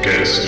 [0.00, 0.40] Podroncast.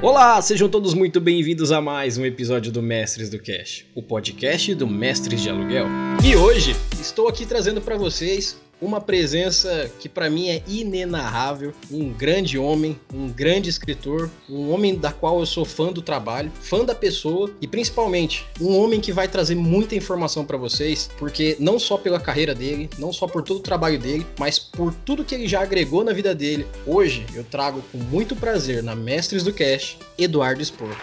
[0.00, 4.74] Olá, sejam todos muito bem-vindos a mais um episódio do Mestres do Cash, o podcast
[4.74, 5.86] do Mestres de Aluguel.
[6.24, 12.12] E hoje estou aqui trazendo para vocês uma presença que para mim é inenarrável, um
[12.12, 16.84] grande homem, um grande escritor, um homem da qual eu sou fã do trabalho, fã
[16.84, 21.78] da pessoa e principalmente um homem que vai trazer muita informação para vocês, porque não
[21.78, 25.34] só pela carreira dele, não só por todo o trabalho dele, mas por tudo que
[25.34, 26.66] ele já agregou na vida dele.
[26.86, 30.94] Hoje eu trago com muito prazer na Mestres do Cash, Eduardo Spor.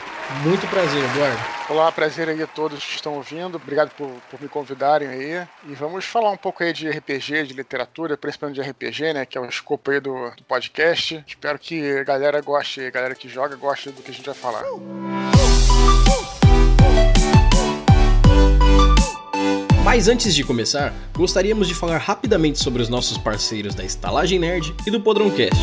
[0.44, 1.40] Muito prazer, Eduardo.
[1.70, 3.58] Olá, prazer aí a todos que estão ouvindo.
[3.58, 5.48] Obrigado por, por me convidarem aí.
[5.68, 9.26] E vamos falar um pouco aí de RPG, de literatura, principalmente de RPG, né?
[9.26, 11.24] Que é o escopo aí do, do podcast.
[11.28, 14.36] Espero que a galera goste, a galera que joga goste do que a gente vai
[14.36, 14.64] falar.
[19.84, 24.76] Mas antes de começar, gostaríamos de falar rapidamente sobre os nossos parceiros da Estalagem Nerd
[24.86, 25.62] e do Podroncast.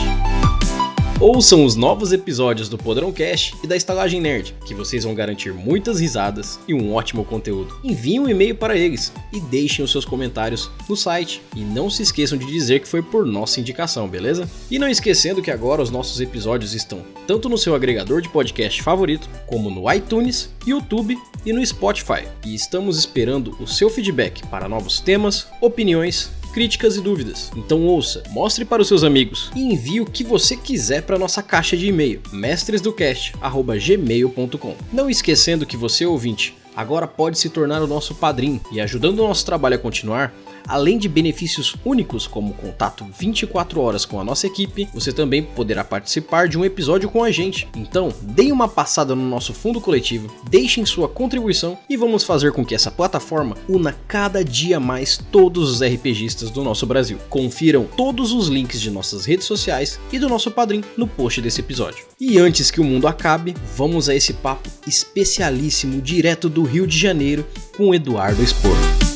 [1.22, 5.54] Ouçam os novos episódios do Podrão Cash e da Estalagem Nerd, que vocês vão garantir
[5.54, 7.78] muitas risadas e um ótimo conteúdo.
[7.84, 11.40] Enviem um e-mail para eles e deixem os seus comentários no site.
[11.54, 14.50] E não se esqueçam de dizer que foi por nossa indicação, beleza?
[14.68, 18.82] E não esquecendo que agora os nossos episódios estão tanto no seu agregador de podcast
[18.82, 22.24] favorito, como no iTunes, YouTube e no Spotify.
[22.44, 27.50] E estamos esperando o seu feedback para novos temas, opiniões críticas e dúvidas.
[27.56, 31.42] Então ouça, mostre para os seus amigos e envie o que você quiser para nossa
[31.42, 34.77] caixa de e-mail, mestresdocast@gmail.com.
[34.92, 39.28] Não esquecendo que você ouvinte agora pode se tornar o nosso padrinho e ajudando o
[39.28, 40.34] nosso trabalho a continuar,
[40.66, 45.84] Além de benefícios únicos como contato 24 horas com a nossa equipe, você também poderá
[45.84, 47.68] participar de um episódio com a gente.
[47.77, 52.64] Então, deem uma passada no nosso fundo coletivo, deixem sua contribuição e vamos fazer com
[52.64, 57.18] que essa plataforma una cada dia mais todos os RPGistas do nosso Brasil.
[57.29, 61.61] Confiram todos os links de nossas redes sociais e do nosso padrinho no post desse
[61.61, 62.05] episódio.
[62.20, 66.98] E antes que o mundo acabe, vamos a esse papo especialíssimo direto do Rio de
[66.98, 67.46] Janeiro
[67.77, 69.11] com Eduardo Spor.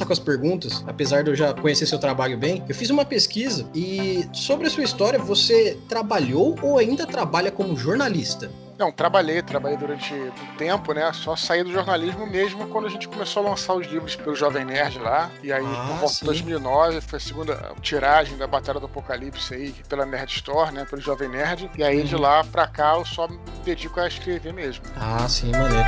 [0.00, 3.04] Começar com as perguntas, apesar de eu já conhecer seu trabalho bem, eu fiz uma
[3.04, 8.50] pesquisa e sobre a sua história, você trabalhou ou ainda trabalha como jornalista?
[8.78, 11.12] Não, trabalhei, trabalhei durante um tempo, né?
[11.12, 14.64] Só saí do jornalismo mesmo quando a gente começou a lançar os livros pelo Jovem
[14.64, 15.30] Nerd lá.
[15.42, 19.52] E aí, ah, por volta de 2009, foi a segunda tiragem da Batalha do Apocalipse
[19.52, 20.86] aí, pela Nerd Store, né?
[20.88, 21.70] Pelo Jovem Nerd.
[21.76, 22.22] E aí, de uhum.
[22.22, 24.82] lá pra cá, eu só me dedico a escrever mesmo.
[24.96, 25.84] Ah, sim, maneiro.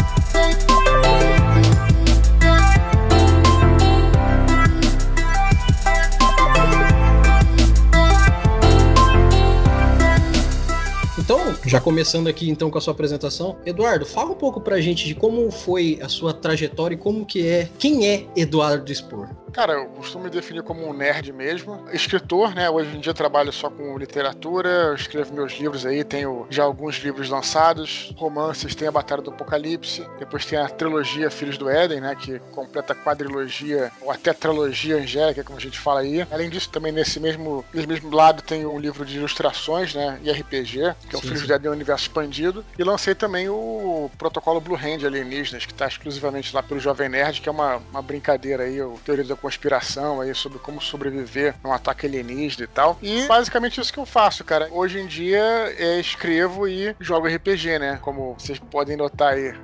[11.72, 15.14] Já começando aqui então com a sua apresentação, Eduardo, fala um pouco pra gente de
[15.14, 19.30] como foi a sua trajetória e como que é, quem é Eduardo Spor?
[19.52, 21.84] Cara, eu costumo me definir como um nerd mesmo.
[21.92, 22.70] Escritor, né?
[22.70, 27.28] Hoje em dia trabalho só com literatura, escrevo meus livros aí, tenho já alguns livros
[27.28, 32.14] lançados, romances, tem a Batalha do Apocalipse, depois tem a trilogia Filhos do Éden, né?
[32.14, 36.26] Que completa a quadrilogia, ou até trilogia angélica, como a gente fala aí.
[36.30, 40.18] Além disso, também nesse mesmo, nesse mesmo lado tem um livro de ilustrações, né?
[40.22, 42.64] E RPG, que é o Filhos do Éden Universo Expandido.
[42.76, 47.40] E lancei também o protocolo Blue Hand Alienígenas, que está exclusivamente lá pelo Jovem Nerd,
[47.40, 51.68] que é uma, uma brincadeira aí, o teoria da conspiração aí sobre como sobreviver a
[51.68, 52.98] um ataque alienígena e tal.
[53.00, 54.68] E basicamente isso que eu faço, cara.
[54.72, 55.40] Hoje em dia
[55.78, 57.98] é, escrevo e jogo RPG, né?
[58.02, 59.54] Como vocês podem notar aí.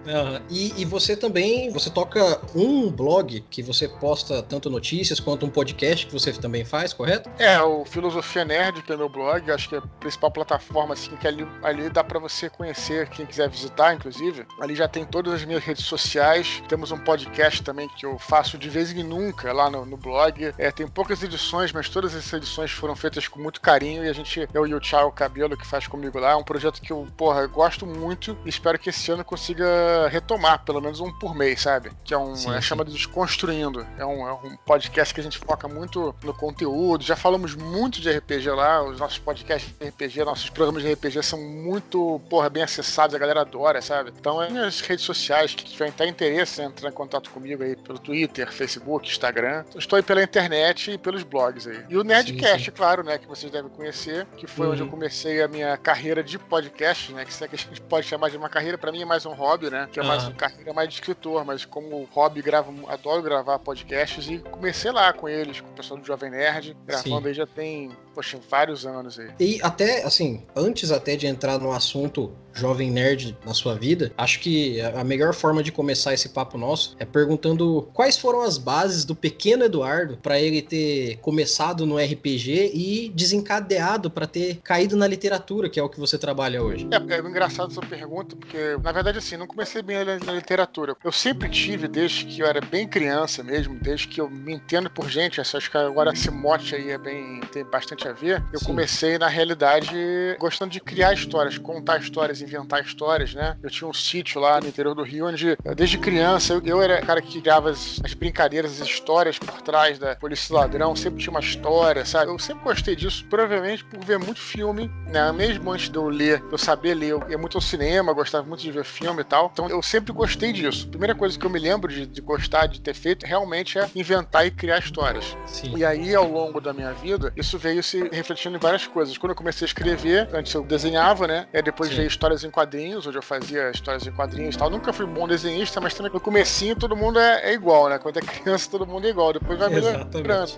[0.48, 5.50] E, e você também, você toca um blog que você posta tanto notícias quanto um
[5.50, 7.30] podcast que você também faz, correto?
[7.38, 11.16] É, o Filosofia Nerd, que é meu blog, acho que é a principal plataforma, assim,
[11.16, 14.46] que ali, ali dá para você conhecer, quem quiser visitar, inclusive.
[14.60, 16.62] Ali já tem todas as minhas redes sociais.
[16.68, 20.52] Temos um podcast também que eu faço de vez em nunca lá no, no blog.
[20.58, 24.12] É, tem poucas edições, mas todas essas edições foram feitas com muito carinho e a
[24.12, 27.06] gente, eu e o Thiago Cabelo, que faz comigo lá, é um projeto que eu,
[27.16, 31.62] porra, gosto muito e espero que esse ano consiga retomar, pelo menos um por mês,
[31.62, 31.90] sabe?
[32.04, 33.86] Que é um, sim, é chamado Desconstruindo.
[33.96, 37.04] É um, é um podcast que a gente foca muito no conteúdo.
[37.04, 41.22] Já falamos muito de RPG lá, os nossos podcasts de RPG, nossos programas de RPG
[41.22, 44.12] são muito, porra, bem acessados, a galera adora, sabe?
[44.18, 48.52] Então, é nas redes sociais, que tiver interesse, entrar em contato comigo aí pelo Twitter,
[48.52, 49.64] Facebook, Instagram.
[49.68, 51.84] Então, estou aí pela internet e pelos blogs aí.
[51.88, 52.70] E o Nerdcast, sim, sim.
[52.70, 54.72] claro, né, que vocês devem conhecer, que foi uhum.
[54.72, 54.92] onde eu uhum.
[54.92, 58.30] comecei a minha carreira de podcast, né, que se é que a gente pode chamar
[58.30, 60.30] de uma carreira, para mim é mais um hobby, né, que é mais uhum.
[60.30, 65.12] uma carreira mais de escritor, mas como hobby, gravo, adoro gravar podcasts e comecei lá
[65.12, 67.28] com eles, com o pessoal do Jovem Nerd, gravando sim.
[67.28, 69.30] aí já tem poxa, vários anos aí.
[69.38, 74.40] E até, assim, antes até de entrar no assunto jovem nerd na sua vida, acho
[74.40, 79.04] que a melhor forma de começar esse papo nosso é perguntando quais foram as bases
[79.04, 85.06] do pequeno Eduardo para ele ter começado no RPG e desencadeado para ter caído na
[85.06, 86.86] literatura, que é o que você trabalha hoje.
[86.90, 90.96] É, é engraçado essa pergunta, porque na verdade assim, não comecei bem na literatura.
[91.04, 94.90] Eu sempre tive, desde que eu era bem criança mesmo, desde que eu me entendo
[94.90, 98.42] por gente, acho que agora esse mote aí é bem tem bastante a ver.
[98.52, 98.66] Eu Sim.
[98.66, 99.96] comecei na realidade
[100.38, 103.56] gostando de criar histórias, contar histórias inventar histórias, né?
[103.62, 107.02] Eu tinha um sítio lá no interior do Rio, onde desde criança eu, eu era
[107.02, 111.20] o cara que criava as, as, brincadeiras, as histórias por trás da Polícia Ladrão, sempre
[111.20, 112.30] tinha uma história, sabe?
[112.30, 115.30] Eu sempre gostei disso, provavelmente por ver muito filme, né?
[115.32, 118.62] Mesmo antes de eu ler, eu saber ler, eu ia muito ao cinema, gostava muito
[118.62, 119.50] de ver filme e tal.
[119.52, 120.86] Então eu sempre gostei disso.
[120.86, 123.88] A primeira coisa que eu me lembro de, de gostar, de ter feito, realmente é
[123.94, 125.36] inventar e criar histórias.
[125.46, 125.76] Sim.
[125.76, 129.16] E aí, ao longo da minha vida, isso veio se refletindo em várias coisas.
[129.16, 131.46] Quando eu comecei a escrever, antes eu desenhava, né?
[131.52, 131.96] E depois Sim.
[131.96, 134.68] veio histórias histórias em quadrinhos, onde eu fazia histórias em quadrinhos e tal.
[134.68, 137.98] Nunca fui bom desenhista, mas também no comecinho todo mundo é, é igual, né?
[137.98, 140.10] Quando é criança todo mundo é igual, depois vai melhorando.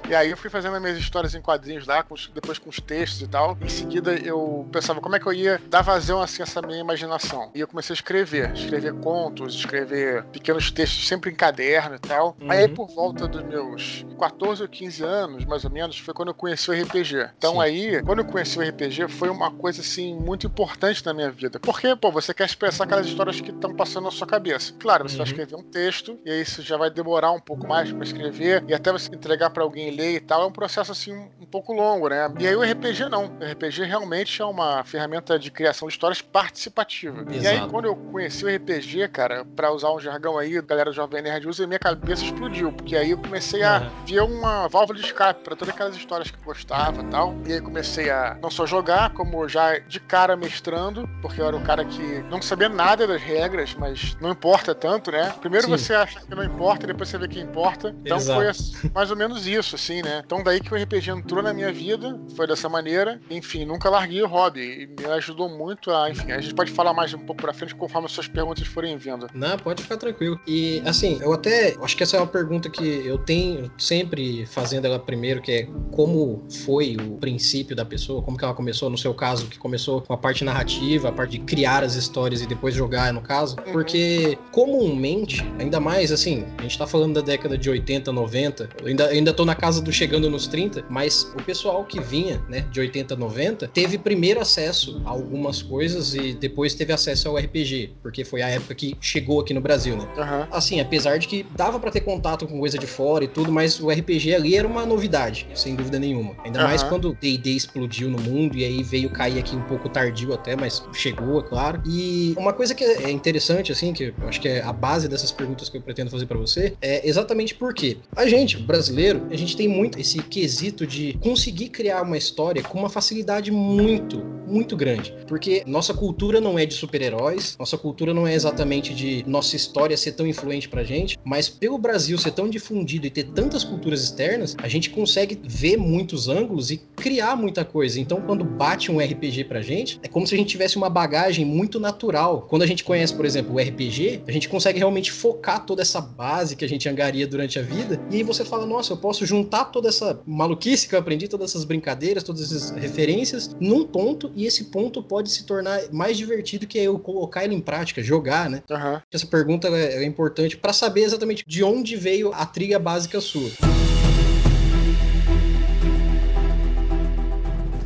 [0.08, 2.80] E aí eu fui fazendo as minhas histórias em quadrinhos lá, com, depois com os
[2.80, 3.56] textos e tal.
[3.60, 7.50] Em seguida eu pensava como é que eu ia dar vazão assim essa minha imaginação.
[7.54, 12.36] E eu comecei a escrever, escrever contos, escrever pequenos textos sempre em caderno e tal.
[12.40, 12.50] Uhum.
[12.50, 16.34] Aí por volta dos meus 14 ou 15 anos, mais ou menos, foi quando eu
[16.34, 17.30] conheci o RPG.
[17.38, 17.60] Então Sim.
[17.60, 21.59] aí, quando eu conheci o RPG, foi uma coisa assim muito importante na minha vida.
[21.62, 24.72] Porque, pô, você quer expressar aquelas histórias que estão passando na sua cabeça.
[24.78, 25.18] Claro, você uhum.
[25.18, 28.64] vai escrever um texto, e aí isso já vai demorar um pouco mais para escrever,
[28.66, 31.72] e até você entregar para alguém ler e tal, é um processo assim um pouco
[31.72, 32.32] longo, né?
[32.38, 33.26] E aí o RPG não.
[33.26, 37.20] O RPG realmente é uma ferramenta de criação de histórias participativa.
[37.22, 37.42] Exato.
[37.42, 40.92] E aí, quando eu conheci o RPG, cara, para usar um jargão aí, a galera
[40.92, 44.04] Jovem Nerd usa, minha cabeça explodiu, porque aí eu comecei a uhum.
[44.06, 47.34] ver uma válvula de escape para todas aquelas histórias que eu gostava e tal.
[47.46, 51.56] E aí comecei a não só jogar, como já de cara mestrando, porque eu era
[51.56, 55.34] um cara que não sabia nada das regras, mas não importa tanto, né?
[55.40, 55.72] Primeiro Sim.
[55.72, 57.94] você acha que não importa, depois você vê que importa.
[58.04, 58.40] Então Exato.
[58.40, 60.22] foi mais ou menos isso, assim, né?
[60.24, 63.20] Então daí que o RPG entrou na minha vida, foi dessa maneira.
[63.28, 64.60] Enfim, nunca larguei o hobby.
[64.60, 67.74] E me ajudou muito a, enfim, a gente pode falar mais um pouco pra frente
[67.74, 69.26] conforme as suas perguntas forem vindo.
[69.34, 70.38] Não, pode ficar tranquilo.
[70.46, 74.86] E assim, eu até acho que essa é uma pergunta que eu tenho sempre fazendo
[74.86, 78.96] ela primeiro, que é como foi o princípio da pessoa, como que ela começou, no
[78.96, 82.46] seu caso, que começou com a parte narrativa, a parte de criar as histórias e
[82.46, 83.72] depois jogar, no caso, uhum.
[83.72, 88.86] porque comumente, ainda mais assim, a gente tá falando da década de 80, 90, eu
[88.86, 92.60] ainda, ainda tô na casa do chegando nos 30, mas o pessoal que vinha, né,
[92.70, 97.94] de 80, 90, teve primeiro acesso a algumas coisas e depois teve acesso ao RPG,
[98.02, 100.08] porque foi a época que chegou aqui no Brasil, né?
[100.16, 100.46] Uhum.
[100.50, 103.80] Assim, apesar de que dava para ter contato com coisa de fora e tudo, mas
[103.80, 106.34] o RPG ali era uma novidade, sem dúvida nenhuma.
[106.44, 106.66] Ainda uhum.
[106.66, 110.34] mais quando o D&D explodiu no mundo e aí veio cair aqui um pouco tardio
[110.34, 111.82] até, mas chegou, é claro.
[111.86, 115.30] E uma coisa que é interessante, assim, que eu acho que é a base dessas
[115.30, 119.56] perguntas que eu pretendo fazer para você, é exatamente porque a gente, brasileiro, a gente
[119.56, 125.14] tem muito esse quesito de conseguir criar uma história com uma facilidade muito, muito grande.
[125.26, 129.96] Porque nossa cultura não é de super-heróis, nossa cultura não é exatamente de nossa história
[129.96, 134.02] ser tão influente pra gente, mas pelo Brasil ser tão difundido e ter tantas culturas
[134.02, 138.00] externas, a gente consegue ver muitos ângulos e criar muita coisa.
[138.00, 141.19] Então, quando bate um RPG pra gente, é como se a gente tivesse uma bagagem
[141.44, 142.46] muito natural.
[142.48, 146.00] Quando a gente conhece, por exemplo, o RPG, a gente consegue realmente focar toda essa
[146.00, 149.26] base que a gente angaria durante a vida, e aí você fala, nossa, eu posso
[149.26, 154.30] juntar toda essa maluquice que eu aprendi, todas essas brincadeiras, todas essas referências, num ponto,
[154.34, 158.48] e esse ponto pode se tornar mais divertido que eu colocar ele em prática, jogar,
[158.48, 158.62] né?
[158.70, 159.00] Uhum.
[159.12, 163.50] Essa pergunta é, é importante para saber exatamente de onde veio a trilha básica sua.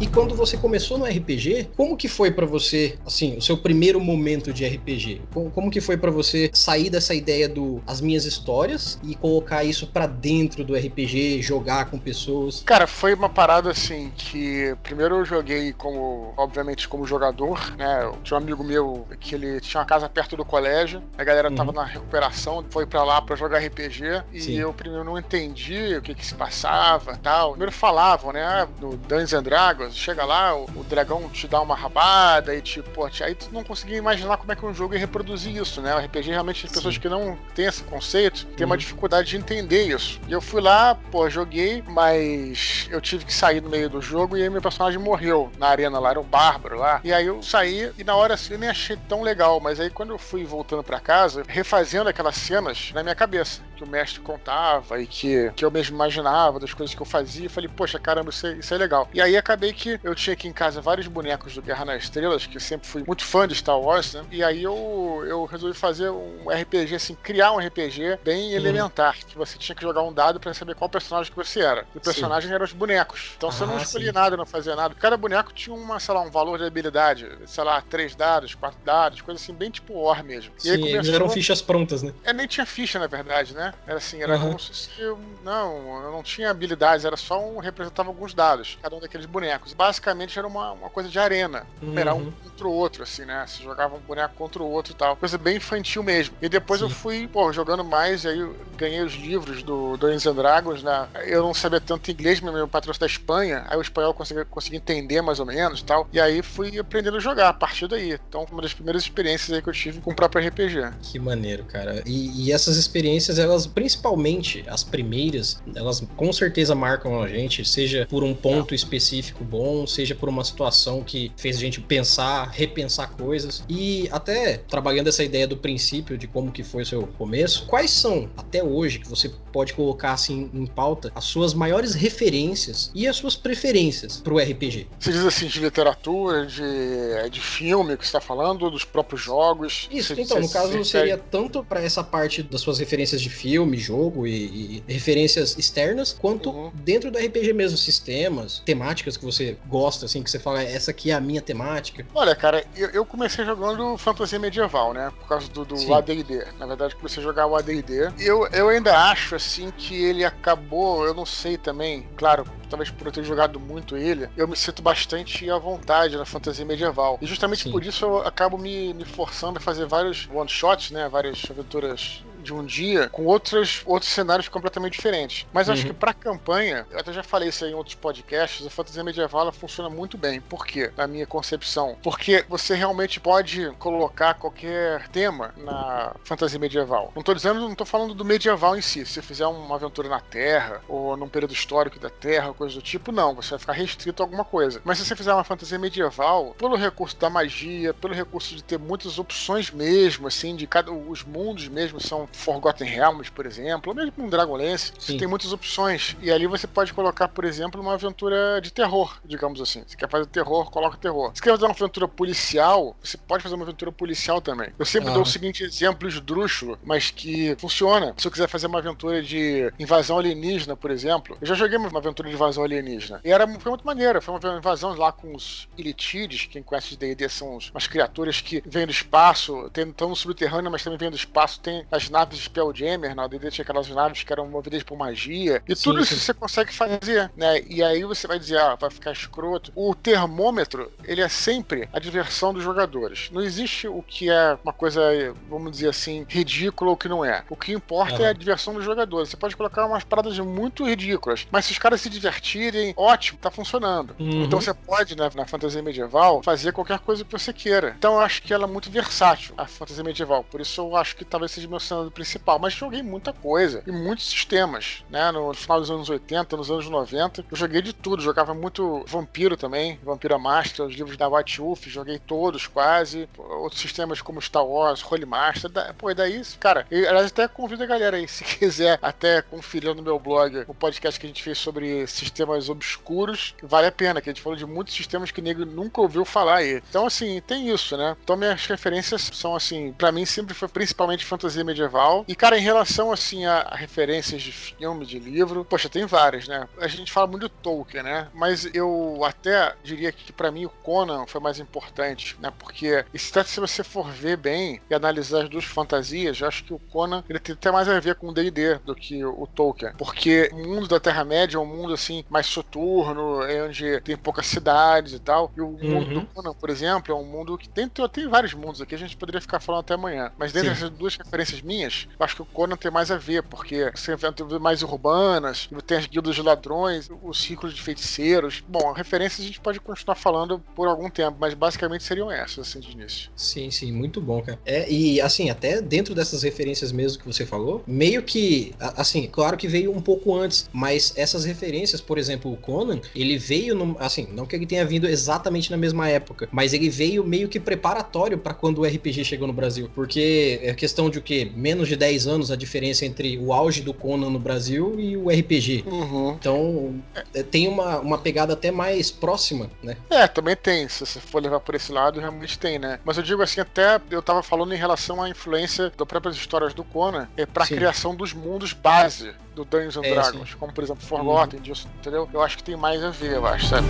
[0.05, 3.99] E quando você começou no RPG, como que foi para você, assim, o seu primeiro
[3.99, 5.23] momento de RPG?
[5.33, 9.65] Como, como que foi para você sair dessa ideia do as minhas histórias e colocar
[9.65, 12.63] isso para dentro do RPG, jogar com pessoas?
[12.67, 18.05] Cara, foi uma parada assim que primeiro eu joguei como, obviamente, como jogador, né?
[18.05, 21.51] Eu tinha um amigo meu que ele tinha uma casa perto do colégio, a galera
[21.51, 21.77] tava uhum.
[21.77, 24.59] na recuperação, foi para lá para jogar RPG e Sim.
[24.59, 27.53] eu primeiro não entendi o que que se passava, tal.
[27.53, 29.94] Primeiro falavam, né, do Dungeons and Dragons.
[29.95, 33.65] Chega lá, o, o dragão te dá uma rabada e tipo, pô, aí tu não
[33.65, 35.95] conseguia imaginar como é que um jogo ia reproduzir isso, né?
[35.95, 38.79] O RPG realmente as pessoas que não têm esse conceito têm uma uhum.
[38.79, 40.21] dificuldade de entender isso.
[40.29, 44.37] E eu fui lá, pô, joguei, mas eu tive que sair no meio do jogo
[44.37, 47.01] e aí meu personagem morreu na arena lá, era o Bárbaro lá.
[47.05, 49.91] E aí eu saí e na hora assim eu nem achei tão legal, mas aí
[49.91, 54.21] quando eu fui voltando para casa, refazendo aquelas cenas na minha cabeça que o mestre
[54.21, 57.99] contava e que, que eu mesmo imaginava das coisas que eu fazia, eu falei, poxa,
[57.99, 59.09] caramba, isso é, isso é legal.
[59.13, 62.47] E aí acabei que eu tinha aqui em casa vários bonecos do Guerra nas Estrelas,
[62.47, 64.25] que eu sempre fui muito fã de Star Wars, né?
[64.31, 68.57] E aí eu, eu resolvi fazer um RPG, assim, criar um RPG bem uhum.
[68.57, 71.87] elementar, que você tinha que jogar um dado para saber qual personagem que você era.
[71.95, 72.55] E o personagem sim.
[72.55, 73.33] eram os bonecos.
[73.37, 74.15] Então ah, você não escolhia sim.
[74.15, 74.95] nada, não fazia nada.
[74.95, 78.79] Cada boneco tinha uma, sei lá, um valor de habilidade, sei lá, três dados, quatro
[78.85, 80.53] dados, coisa assim, bem tipo War mesmo.
[80.59, 80.99] E sim, começou...
[80.99, 82.13] eles eram fichas prontas, né?
[82.25, 83.73] É, nem tinha ficha, na verdade, né?
[83.87, 84.47] Era assim, era uhum.
[84.49, 88.95] como se eu, não, eu não tinha habilidades, era só um representava alguns dados, cada
[88.97, 89.64] um daqueles bonecos.
[89.73, 91.99] Basicamente era uma, uma coisa de arena, uhum.
[91.99, 93.45] era um contra o outro, assim, né?
[93.47, 96.35] Se jogava um boneco contra o outro e tal, coisa bem infantil mesmo.
[96.41, 96.87] E depois Sim.
[96.87, 101.09] eu fui, pô, jogando mais, e aí ganhei os livros do Dungeons and Dragons, né?
[101.27, 104.77] Eu não sabia tanto inglês, meu patrão da Espanha, aí o espanhol eu consegui, consegui
[104.77, 108.19] entender mais ou menos e tal, e aí fui aprendendo a jogar a partir daí.
[108.29, 110.93] Então, uma das primeiras experiências aí que eu tive com o próprio RPG.
[111.03, 112.03] Que maneiro, cara.
[112.07, 118.07] E, e essas experiências, elas, principalmente as primeiras, elas com certeza marcam a gente, seja
[118.09, 123.13] por um ponto específico bom, seja por uma situação que fez a gente pensar, repensar
[123.13, 123.63] coisas.
[123.69, 127.93] E até trabalhando essa ideia do princípio de como que foi o seu começo, quais
[127.93, 133.07] são, até hoje, que você pode colocar assim em pauta, as suas maiores referências e
[133.07, 134.89] as suas preferências pro RPG?
[134.99, 139.89] Você diz assim, de literatura, de, de filme que você está falando, dos próprios jogos?
[139.93, 144.27] Isso, então, no caso seria tanto para essa parte das suas referências de filme, jogo
[144.27, 146.73] e, e referências externas, quanto uhum.
[146.75, 151.11] dentro do RPG mesmo, sistemas, temáticas que você gosta, assim, que você fala, essa aqui
[151.11, 152.07] é a minha temática.
[152.15, 155.13] Olha, cara, eu, eu comecei jogando fantasia medieval, né?
[155.19, 156.47] Por causa do, do AD&D.
[156.59, 158.13] Na verdade, comecei a jogar o AD&D.
[158.19, 163.07] Eu, eu ainda acho, assim, que ele acabou, eu não sei também, claro, talvez por
[163.07, 167.19] eu ter jogado muito ele, eu me sinto bastante à vontade na fantasia medieval.
[167.21, 167.73] E justamente Sim.
[167.73, 171.09] por isso eu acabo me, me forçando a fazer vários one-shots, né?
[171.09, 175.47] Várias aventuras de um dia com outros, outros cenários completamente diferentes.
[175.53, 175.75] Mas uhum.
[175.75, 179.03] acho que pra campanha, eu até já falei isso aí em outros podcasts, a fantasia
[179.03, 180.41] medieval ela funciona muito bem.
[180.41, 180.93] Por quê?
[180.97, 181.97] Na minha concepção.
[182.03, 187.13] Porque você realmente pode colocar qualquer tema na fantasia medieval.
[187.17, 189.05] Não tô dizendo, não tô falando do medieval em si.
[189.07, 192.83] Se você fizer uma aventura na Terra, ou num período histórico da Terra, coisa do
[192.83, 193.35] tipo, não.
[193.35, 194.81] Você vai ficar restrito a alguma coisa.
[194.85, 198.79] Mas se você fizer uma fantasia medieval, pelo recurso da magia, pelo recurso de ter
[198.79, 200.93] muitas opções mesmo, assim, de cada.
[200.93, 205.53] Os mundos mesmo são Forgotten Realms, por exemplo, ou mesmo um Dragonlance, você tem muitas
[205.53, 206.17] opções.
[206.21, 209.83] E ali você pode colocar, por exemplo, uma aventura de terror, digamos assim.
[209.87, 211.31] Você quer fazer terror, coloca terror.
[211.35, 214.73] Se quer fazer uma aventura policial, você pode fazer uma aventura policial também.
[214.79, 215.15] Eu sempre ah.
[215.15, 218.15] dou o seguinte exemplo esdrúxulo, mas que funciona.
[218.17, 221.99] Se eu quiser fazer uma aventura de invasão alienígena, por exemplo, eu já joguei uma
[221.99, 223.21] aventura de invasão alienígena.
[223.25, 224.21] E era, foi muito maneira.
[224.21, 228.63] Foi uma invasão lá com os Ilitides, quem conhece de D&D são umas criaturas que
[228.67, 232.39] vêm do espaço, estão no subterrâneo, mas também vêm do espaço, tem as naves naves
[232.39, 236.01] de Spelljammer, na D&D tinha aquelas naves que eram movidas por magia, e sim, tudo
[236.01, 237.61] isso você consegue fazer, né?
[237.69, 239.73] E aí você vai dizer, ah, vai ficar escroto.
[239.75, 243.29] O termômetro, ele é sempre a diversão dos jogadores.
[243.31, 245.03] Não existe o que é uma coisa,
[245.49, 247.45] vamos dizer assim, ridícula ou que não é.
[247.51, 249.29] O que importa é a diversão dos jogadores.
[249.29, 253.51] Você pode colocar umas paradas muito ridículas, mas se os caras se divertirem, ótimo, tá
[253.51, 254.15] funcionando.
[254.19, 254.45] Uhum.
[254.45, 257.95] Então você pode, né, na fantasia medieval, fazer qualquer coisa que você queira.
[257.99, 260.45] Então eu acho que ela é muito versátil, a fantasia medieval.
[260.45, 263.93] Por isso eu acho que talvez seja meu cenário principal, mas joguei muita coisa e
[263.93, 265.31] muitos sistemas, né?
[265.33, 268.23] No final dos anos 80, nos anos 90, eu joguei de tudo.
[268.23, 273.29] Jogava muito Vampiro também, Vampira Master, os livros da White Wolf, joguei todos quase.
[273.37, 275.71] Outros sistemas como Star Wars, Holy Master.
[275.71, 279.43] Da, pô, e daí, cara, eu, aliás, até convido a galera aí, se quiser até
[279.43, 283.93] conferir no meu blog o podcast que a gente fez sobre sistemas obscuros, vale a
[283.93, 286.83] pena, que a gente falou de muitos sistemas que o nego nunca ouviu falar aí.
[286.89, 288.17] Então, assim, tem isso, né?
[288.23, 292.63] Então, minhas referências são, assim, para mim sempre foi principalmente fantasia medieval E, cara, em
[292.63, 296.69] relação, assim, a, a, referências de filme, de livro, poxa, tem várias, né?
[296.79, 298.29] A gente fala muito do Tolkien, né?
[298.35, 302.53] Mas eu até diria que, para mim, o Conan foi mais importante, né?
[302.59, 306.79] Porque, se você for ver bem e analisar as duas fantasias, eu acho que o
[306.79, 309.93] Conan, ele tem até mais a ver com o D&D do que o, o Tolkien.
[309.97, 314.47] Porque o mundo da Terra-média é um mundo, assim, mais soturno, é onde tem poucas
[314.47, 315.53] cidades e tal.
[315.57, 315.79] E o uhum.
[315.83, 318.99] mundo do Conan, por exemplo, é um mundo que tem, tem vários mundos aqui, a
[318.99, 320.33] gente poderia ficar falando até amanhã.
[320.39, 323.91] Mas dentro dessas duas referências minhas, acho que o Conan tem mais a ver, porque
[323.95, 328.63] você tem mais urbanas, tem as guildas de ladrões, os círculos de feiticeiros.
[328.67, 332.81] Bom, referências a gente pode continuar falando por algum tempo, mas basicamente seriam essas, assim,
[332.81, 333.31] de início.
[333.37, 334.59] Sim, sim, muito bom, cara.
[334.65, 339.57] É, e assim, até dentro dessas referências mesmo que você falou, meio que, assim, claro
[339.57, 343.97] que veio um pouco antes, mas essas referências, por exemplo, o Conan, ele veio, no,
[343.99, 347.61] assim, não que ele tenha vindo exatamente na mesma época, mas ele veio meio que
[347.61, 351.51] preparatório para quando o RPG chegou no Brasil, porque é questão de o quê?
[351.55, 355.29] Menos de 10 anos a diferença entre o auge do Conan no Brasil e o
[355.29, 355.85] RPG.
[355.87, 356.37] Uhum.
[356.39, 356.95] Então,
[357.35, 359.97] é, tem uma, uma pegada até mais próxima, né?
[360.11, 362.99] É, também tem, se você for levar por esse lado, realmente tem, né?
[363.05, 366.75] Mas eu digo assim, até eu tava falando em relação à influência das próprias histórias
[366.75, 367.75] do Conan é pra sim.
[367.75, 371.65] criação dos mundos base do Dungeons and é, Dragons, como por exemplo Forgotten, uhum.
[371.65, 372.29] disso, entendeu?
[372.33, 373.87] Eu acho que tem mais a ver, eu acho, sabe?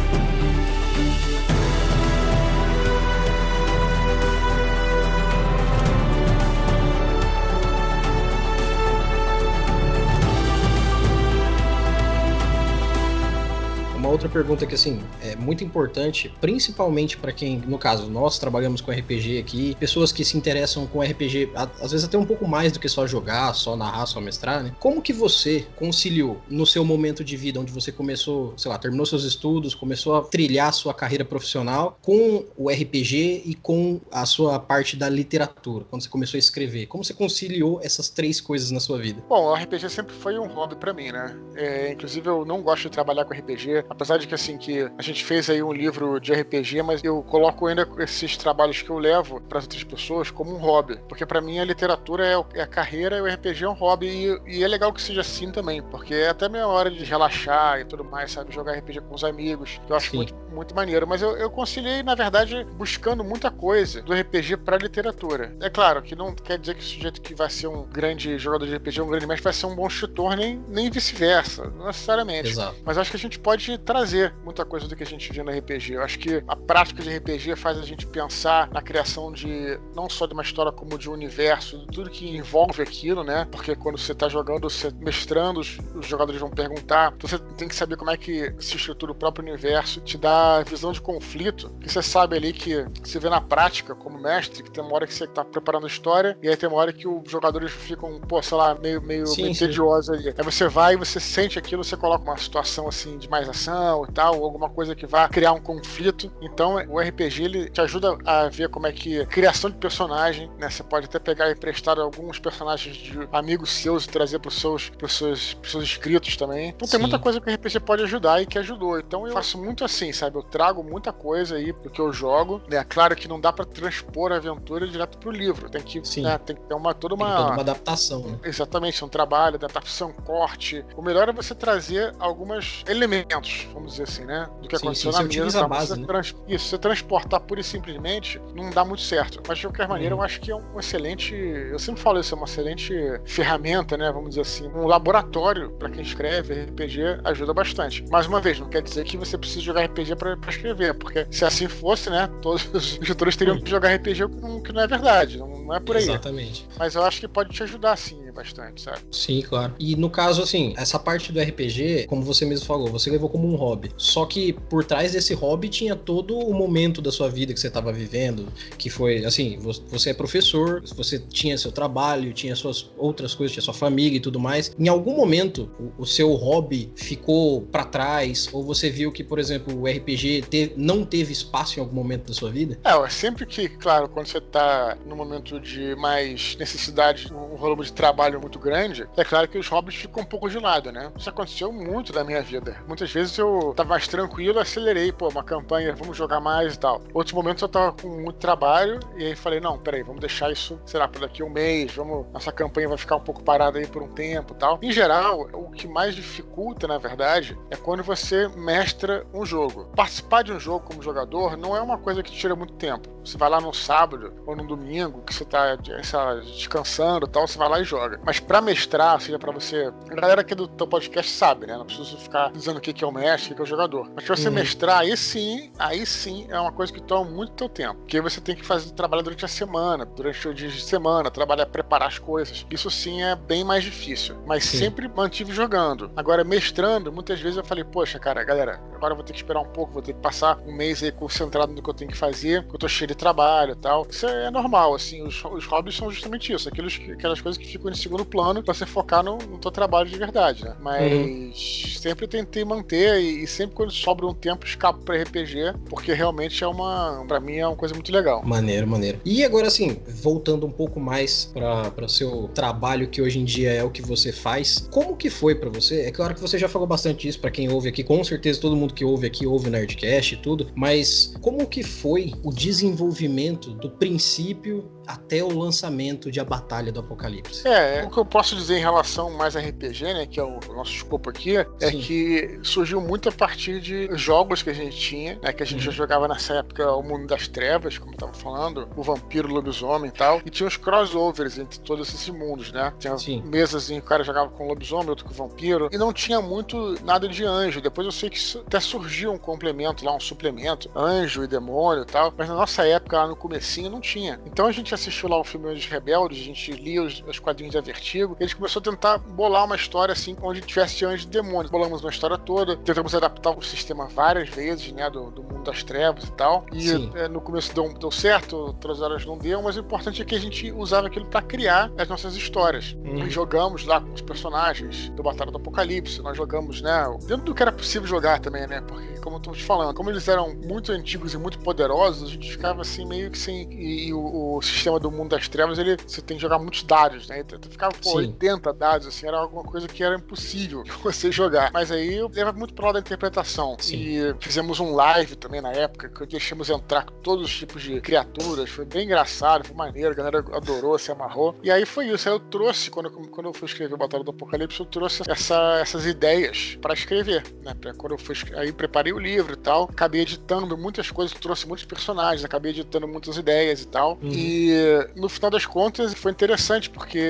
[14.15, 18.91] Outra pergunta que, assim, é muito importante, principalmente para quem, no caso, nós trabalhamos com
[18.91, 22.81] RPG aqui, pessoas que se interessam com RPG, às vezes até um pouco mais do
[22.81, 24.75] que só jogar, só narrar, só mestrar, né?
[24.79, 29.05] Como que você conciliou no seu momento de vida, onde você começou, sei lá, terminou
[29.05, 34.59] seus estudos, começou a trilhar sua carreira profissional com o RPG e com a sua
[34.59, 36.87] parte da literatura, quando você começou a escrever?
[36.87, 39.23] Como você conciliou essas três coisas na sua vida?
[39.29, 41.37] Bom, o RPG sempre foi um hobby para mim, né?
[41.57, 45.03] É, inclusive, eu não gosto de trabalhar com RPG, Apesar de que assim que a
[45.03, 48.99] gente fez aí um livro de RPG, mas eu coloco ainda esses trabalhos que eu
[48.99, 52.63] levo para as outras pessoas como um hobby, porque para mim a literatura é, é,
[52.63, 55.51] a carreira e o RPG é um hobby e, e, é legal que seja assim
[55.51, 59.15] também, porque é até minha hora de relaxar e tudo mais, sabe, jogar RPG com
[59.15, 61.07] os amigos, eu acho muito, muito maneiro.
[61.07, 65.57] Mas eu, eu conciliei na verdade buscando muita coisa do RPG para literatura.
[65.61, 68.67] É claro que não quer dizer que o sujeito que vai ser um grande jogador
[68.67, 72.51] de RPG, um grande mestre, vai ser um bom tutor nem, nem vice-versa, não necessariamente.
[72.51, 72.77] Exato.
[72.85, 75.53] Mas acho que a gente pode trazer muita coisa do que a gente vê no
[75.53, 75.93] RPG.
[75.93, 80.11] Eu acho que a prática de RPG faz a gente pensar na criação de não
[80.11, 83.47] só de uma história como de um universo, de tudo que envolve aquilo, né?
[83.53, 87.69] Porque quando você está jogando, você mestrando, os, os, jogadores vão perguntar, então você tem
[87.69, 91.71] que saber como é que se estrutura o próprio universo, te dá visão de conflito,
[91.81, 95.07] que você sabe ali que você vê na prática como mestre, que tem uma hora
[95.07, 98.21] que você está preparando a história e aí tem uma hora que os jogadores ficam,
[98.23, 100.35] pô, sei lá, meio, meio, sim, meio tediosos ali.
[100.37, 103.84] Aí você vai e você sente aquilo, você coloca uma situação assim de mais ação
[104.09, 106.33] e tal, ou alguma coisa que vá criar um conflito.
[106.41, 110.71] Então o RPG ele te ajuda a ver como é que criação de personagem, né?
[110.71, 114.61] Você pode até pegar e emprestar alguns personagens de amigos seus e trazer para os
[114.61, 116.69] seus, pros seus, pros seus escritos também.
[116.69, 116.93] Então Sim.
[116.93, 118.99] tem muita coisa que o RPG pode ajudar e que ajudou.
[118.99, 120.37] Então eu faço muito assim, sabe?
[120.37, 122.63] Eu trago muita coisa aí do que eu jogo.
[122.69, 122.83] Né?
[122.85, 125.69] Claro que não dá para transpor a aventura direto pro livro.
[125.69, 126.39] Tem que, né?
[126.39, 128.21] tem que ter uma toda uma, toda uma adaptação.
[128.21, 128.39] Né?
[128.45, 130.85] Exatamente, um trabalho, adaptação, corte.
[130.97, 134.49] O melhor é você trazer alguns elementos vamos dizer assim, né?
[134.63, 135.69] Do que sim, aconteceu sim, na mesa.
[135.69, 136.07] Base, você né?
[136.07, 136.35] trans...
[136.49, 139.43] Isso, você transportar pura e simplesmente não dá muito certo.
[139.47, 140.21] Mas de qualquer maneira, uhum.
[140.21, 141.35] eu acho que é um excelente.
[141.35, 144.11] Eu sempre falo isso, é uma excelente ferramenta, né?
[144.13, 148.05] Vamos dizer assim, um laboratório para quem escreve RPG ajuda bastante.
[148.11, 151.45] Mais uma vez, não quer dizer que você precisa jogar RPG para escrever, porque se
[151.45, 152.29] assim fosse, né?
[152.41, 154.29] Todos os editores teriam que jogar RPG,
[154.65, 155.39] que não é verdade.
[155.39, 156.05] Não, não é por aí.
[156.05, 156.69] Exatamente.
[156.79, 159.01] Mas eu acho que pode te ajudar, sim bastante, sabe?
[159.11, 159.75] Sim, claro.
[159.79, 163.47] E no caso, assim, essa parte do RPG, como você mesmo falou, você levou como
[163.49, 163.91] um hobby.
[163.97, 167.69] Só que por trás desse hobby tinha todo o momento da sua vida que você
[167.69, 173.35] estava vivendo, que foi, assim, você é professor, você tinha seu trabalho, tinha suas outras
[173.35, 174.75] coisas, tinha sua família e tudo mais.
[174.79, 179.81] Em algum momento, o, seu hobby ficou para trás, ou você viu que, por exemplo,
[179.81, 180.45] o RPG
[180.77, 182.79] não teve espaço em algum momento da sua vida?
[182.85, 187.93] É, sempre que, claro, quando você tá no momento de mais necessidade, um volume de
[187.93, 191.13] trabalho trabalho muito grande, é claro que os hobbies ficam um pouco de lado, né?
[191.17, 192.77] Isso aconteceu muito na minha vida.
[192.87, 197.03] Muitas vezes eu tava mais tranquilo, acelerei, pô, uma campanha, vamos jogar mais e tal.
[197.13, 200.81] Outros momentos eu tava com muito trabalho e aí falei, não, peraí, vamos deixar isso,
[200.87, 204.03] será, por daqui um mês, vamos, nossa campanha vai ficar um pouco parada aí por
[204.03, 204.79] um tempo e tal.
[204.81, 209.87] Em geral, o que mais dificulta, na verdade, é quando você mestra um jogo.
[209.95, 213.15] Participar de um jogo como jogador não é uma coisa que tira muito tempo.
[213.25, 217.57] Você vai lá no sábado ou no domingo, que você tá descansando e tal, você
[217.57, 218.14] vai lá e joga.
[218.25, 219.93] Mas para mestrar, seja para você.
[220.11, 221.77] A galera aqui do teu podcast sabe, né?
[221.77, 224.11] Não preciso ficar dizendo o que é o mestre, o que é o jogador.
[224.15, 224.55] Mas pra você uhum.
[224.55, 227.97] mestrar, aí sim, aí sim é uma coisa que toma muito teu tempo.
[228.01, 231.67] Porque você tem que fazer trabalhar durante a semana, durante o dia de semana, trabalhar,
[231.67, 232.67] preparar as coisas.
[232.71, 234.37] Isso sim é bem mais difícil.
[234.47, 234.79] Mas sim.
[234.79, 236.11] sempre mantive jogando.
[236.17, 239.61] Agora, mestrando, muitas vezes eu falei, poxa, cara, galera, agora eu vou ter que esperar
[239.61, 242.17] um pouco, vou ter que passar um mês aí concentrado no que eu tenho que
[242.17, 244.07] fazer, porque eu tô cheio de trabalho e tal.
[244.09, 247.91] Isso é normal, assim, os, os hobbies são justamente isso, aqueles, aquelas coisas que ficam
[248.05, 250.77] segundo plano pra você focar no, no teu trabalho de verdade, né?
[250.81, 251.53] Mas uhum.
[252.01, 256.63] sempre tentei manter e, e, sempre quando sobra um tempo escapo pra RPG, porque realmente
[256.63, 258.43] é uma, pra mim é uma coisa muito legal.
[258.45, 259.19] Maneiro, maneiro.
[259.25, 263.83] E agora, assim, voltando um pouco mais para seu trabalho que hoje em dia é
[263.83, 266.03] o que você faz, como que foi para você?
[266.03, 268.77] É claro que você já falou bastante isso para quem ouve aqui, com certeza todo
[268.77, 273.71] mundo que ouve aqui ouve o Nerdcast e tudo, mas como que foi o desenvolvimento
[273.71, 277.67] do princípio até o lançamento de A Batalha do Apocalipse.
[277.67, 280.59] É, o que eu posso dizer em relação mais a RPG, né, que é o
[280.75, 281.99] nosso escopo aqui, é Sim.
[282.01, 285.79] que surgiu muito a partir de jogos que a gente tinha, né, que a gente
[285.79, 285.85] uhum.
[285.85, 289.53] já jogava nessa época o Mundo das Trevas, como eu tava falando, o Vampiro, o
[289.53, 292.93] Lobisomem e tal, e tinha os crossovers entre todos esses mundos, né?
[292.99, 293.43] Tinha Sim.
[293.45, 296.13] mesas em que o cara jogava com o lobisomem, outro com o vampiro, e não
[296.13, 297.81] tinha muito nada de anjo.
[297.81, 302.07] Depois eu sei que até surgiu um complemento lá, um suplemento, anjo e demônio e
[302.07, 304.41] tal, mas na nossa época, lá no comecinho, não tinha.
[304.47, 307.75] Então a gente assistiu lá o filme Os Rebeldes, a gente lia os, os quadrinhos
[307.75, 311.27] da Vertigo, e a gente começou a tentar bolar uma história assim, onde tivesse anjos
[311.27, 311.71] e demônios.
[311.71, 316.25] Bolamos uma história toda, tentamos adaptar o sistema várias vezes, né, do, do das trevas
[316.25, 316.67] e tal.
[316.73, 320.25] E é, no começo deu, deu certo, outras horas não deu, mas o importante é
[320.25, 322.97] que a gente usava aquilo para criar as nossas histórias.
[323.05, 323.21] Uhum.
[323.21, 327.55] Nós jogamos lá com os personagens do Batalha do Apocalipse, nós jogamos, né, dentro do
[327.55, 330.55] que era possível jogar também, né, porque, como eu tô te falando, como eles eram
[330.55, 333.73] muito antigos e muito poderosos, a gente ficava assim meio que sem.
[333.73, 336.83] E, e o, o sistema do mundo das trevas, ele, você tem que jogar muitos
[336.83, 337.41] dados, né?
[337.41, 341.71] Então, ficava, pô, 80 dados, assim, era alguma coisa que era impossível você jogar.
[341.73, 343.77] Mas aí leva muito pro lado da interpretação.
[343.79, 343.97] Sim.
[343.97, 348.71] E fizemos um live também na época, que deixamos entrar todos os tipos de criaturas.
[348.71, 351.55] Foi bem engraçado, foi maneiro, a galera adorou, se amarrou.
[351.63, 352.29] E aí foi isso.
[352.29, 355.79] Aí eu trouxe, quando, quando eu fui escrever o Batalha do Apocalipse, eu trouxe essa,
[355.81, 357.75] essas ideias para escrever, né?
[357.97, 361.85] Quando eu fui, aí preparei o livro e tal, acabei editando muitas coisas, trouxe muitos
[361.85, 364.19] personagens, acabei editando muitas ideias e tal.
[364.23, 364.31] Uhum.
[364.33, 364.75] E
[365.17, 367.21] no final das contas foi interessante porque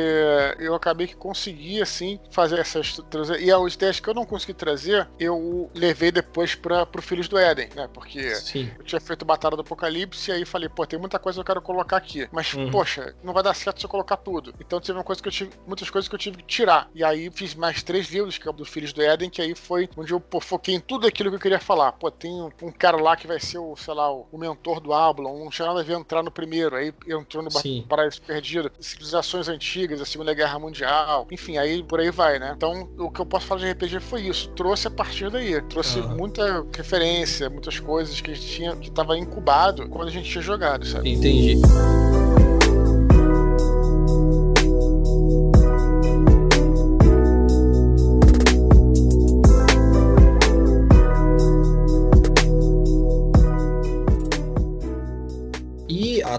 [0.58, 4.54] eu acabei que consegui assim fazer essas trazer e as ideias que eu não consegui
[4.54, 7.88] trazer eu levei depois para pro Filhos do Éden, né?
[7.92, 8.70] Porque Sim.
[8.78, 11.44] eu tinha feito Batalha do Apocalipse e aí falei, pô, tem muita coisa que eu
[11.44, 12.70] quero colocar aqui, mas uhum.
[12.70, 14.54] poxa, não vai dar certo se eu colocar tudo.
[14.60, 16.88] Então teve uma coisa que eu tive, muitas coisas que eu tive que tirar.
[16.94, 19.54] E aí fiz mais três livros que é o do Filhos do Éden, que aí
[19.54, 21.92] foi onde eu pô, foquei em tudo aquilo que eu queria falar.
[21.92, 24.80] Pô, tem um, um cara lá que vai ser o, sei lá, o, o mentor
[24.80, 27.84] do Ablon, não tinha nada a ver entrar no primeiro, aí entrou no Sim.
[27.88, 32.52] Paraíso Perdido, civilizações antigas, a Segunda Guerra Mundial, enfim, aí por aí vai, né?
[32.56, 34.48] Então, o que eu posso falar de RPG foi isso.
[34.50, 35.60] Trouxe a partir daí.
[35.62, 36.16] Trouxe uhum.
[36.16, 40.42] muita referência, muitas coisas que a gente tinha, que estava incubado quando a gente tinha
[40.42, 41.12] jogado, sabe?
[41.12, 41.60] Entendi.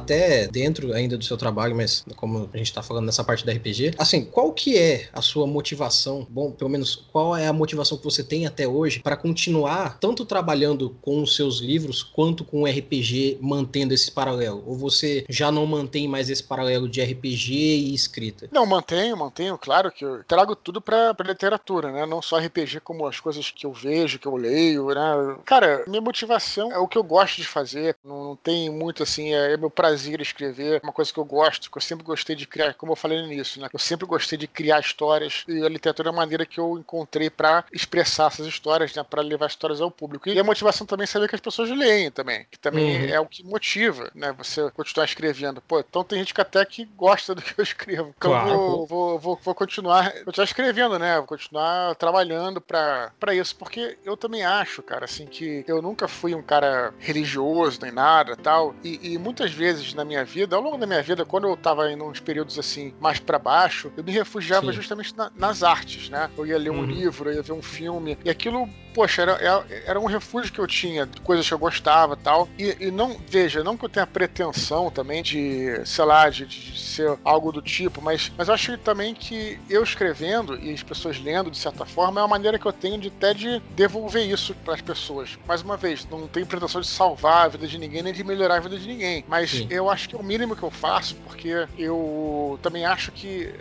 [0.06, 3.52] Até dentro ainda do seu trabalho, mas como a gente tá falando nessa parte da
[3.52, 6.26] RPG, assim, qual que é a sua motivação?
[6.30, 10.24] Bom, pelo menos qual é a motivação que você tem até hoje para continuar tanto
[10.24, 14.64] trabalhando com os seus livros quanto com o RPG mantendo esse paralelo?
[14.68, 18.48] Ou você já não mantém mais esse paralelo de RPG e escrita?
[18.52, 22.06] Não, mantenho, mantenho, claro que eu trago tudo pra, pra literatura, né?
[22.06, 25.38] Não só RPG como as coisas que eu vejo, que eu leio, né?
[25.46, 29.34] Cara, minha motivação é o que eu gosto de fazer, não, não tem muito assim,
[29.34, 32.46] é, é meu prazer escrever, uma coisa que eu gosto, que eu sempre gostei de
[32.46, 33.70] criar, como eu falei no início, né?
[33.72, 37.30] Eu sempre gostei de criar histórias e a literatura é a maneira que eu encontrei
[37.30, 39.04] para expressar essas histórias, né?
[39.04, 40.30] Para levar histórias ao público.
[40.30, 43.14] E a motivação também é saber que as pessoas leem também, que também uhum.
[43.14, 44.34] é o que motiva, né?
[44.38, 45.62] Você continuar escrevendo.
[45.62, 48.14] Pô, então tem gente que até que gosta do que eu escrevo.
[48.18, 48.50] Então claro.
[48.50, 51.18] eu vou, vou, vou, vou, continuar, continuar escrevendo, né?
[51.18, 56.34] Vou continuar trabalhando para isso, porque eu também acho, cara, assim, que eu nunca fui
[56.36, 58.76] um cara religioso nem nada tal.
[58.84, 61.56] E, e muitas vezes vezes na minha vida, ao longo da minha vida, quando eu
[61.56, 64.74] tava em uns períodos assim, mais para baixo, eu me refugiava Sim.
[64.74, 66.30] justamente na, nas artes, né?
[66.38, 66.86] Eu ia ler um uhum.
[66.86, 70.66] livro, eu ia ver um filme, e aquilo poxa, era, era um refúgio que eu
[70.66, 72.48] tinha, coisas que eu gostava tal.
[72.58, 76.80] E, e não, veja, não que eu tenha pretensão também de, sei lá, de, de,
[76.80, 81.20] ser algo do tipo, mas, mas eu acho também que eu escrevendo e as pessoas
[81.20, 84.56] lendo, de certa forma, é uma maneira que eu tenho de até de devolver isso
[84.64, 85.38] para as pessoas.
[85.46, 88.56] Mais uma vez, não tenho pretensão de salvar a vida de ninguém, nem de melhorar
[88.56, 89.26] a vida de ninguém.
[89.28, 89.68] Mas Sim.
[89.70, 93.54] eu acho que é o mínimo que eu faço, porque eu também acho que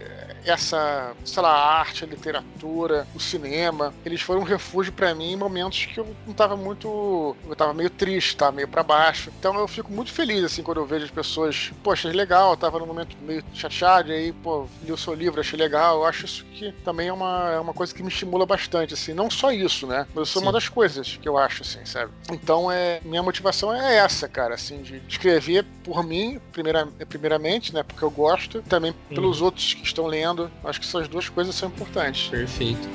[0.44, 5.23] essa, sei lá, a arte, a literatura, o cinema, eles foram um refúgio para mim
[5.24, 7.34] mim em momentos que eu não tava muito.
[7.48, 9.32] Eu tava meio triste, tava meio para baixo.
[9.38, 12.78] Então eu fico muito feliz, assim, quando eu vejo as pessoas, poxa, legal, eu tava
[12.78, 15.96] num momento meio chateado, e aí, pô, li o seu livro, achei legal.
[15.96, 19.14] Eu acho isso que também é uma, é uma coisa que me estimula bastante, assim.
[19.14, 20.06] Não só isso, né?
[20.14, 22.12] Mas isso é uma das coisas que eu acho, assim, sabe?
[22.30, 27.82] Então, é, minha motivação é essa, cara, assim, de escrever por mim, primeira, primeiramente, né?
[27.82, 29.46] Porque eu gosto, também pelos uhum.
[29.46, 30.50] outros que estão lendo.
[30.64, 32.28] Acho que essas duas coisas são importantes.
[32.28, 32.88] Perfeito.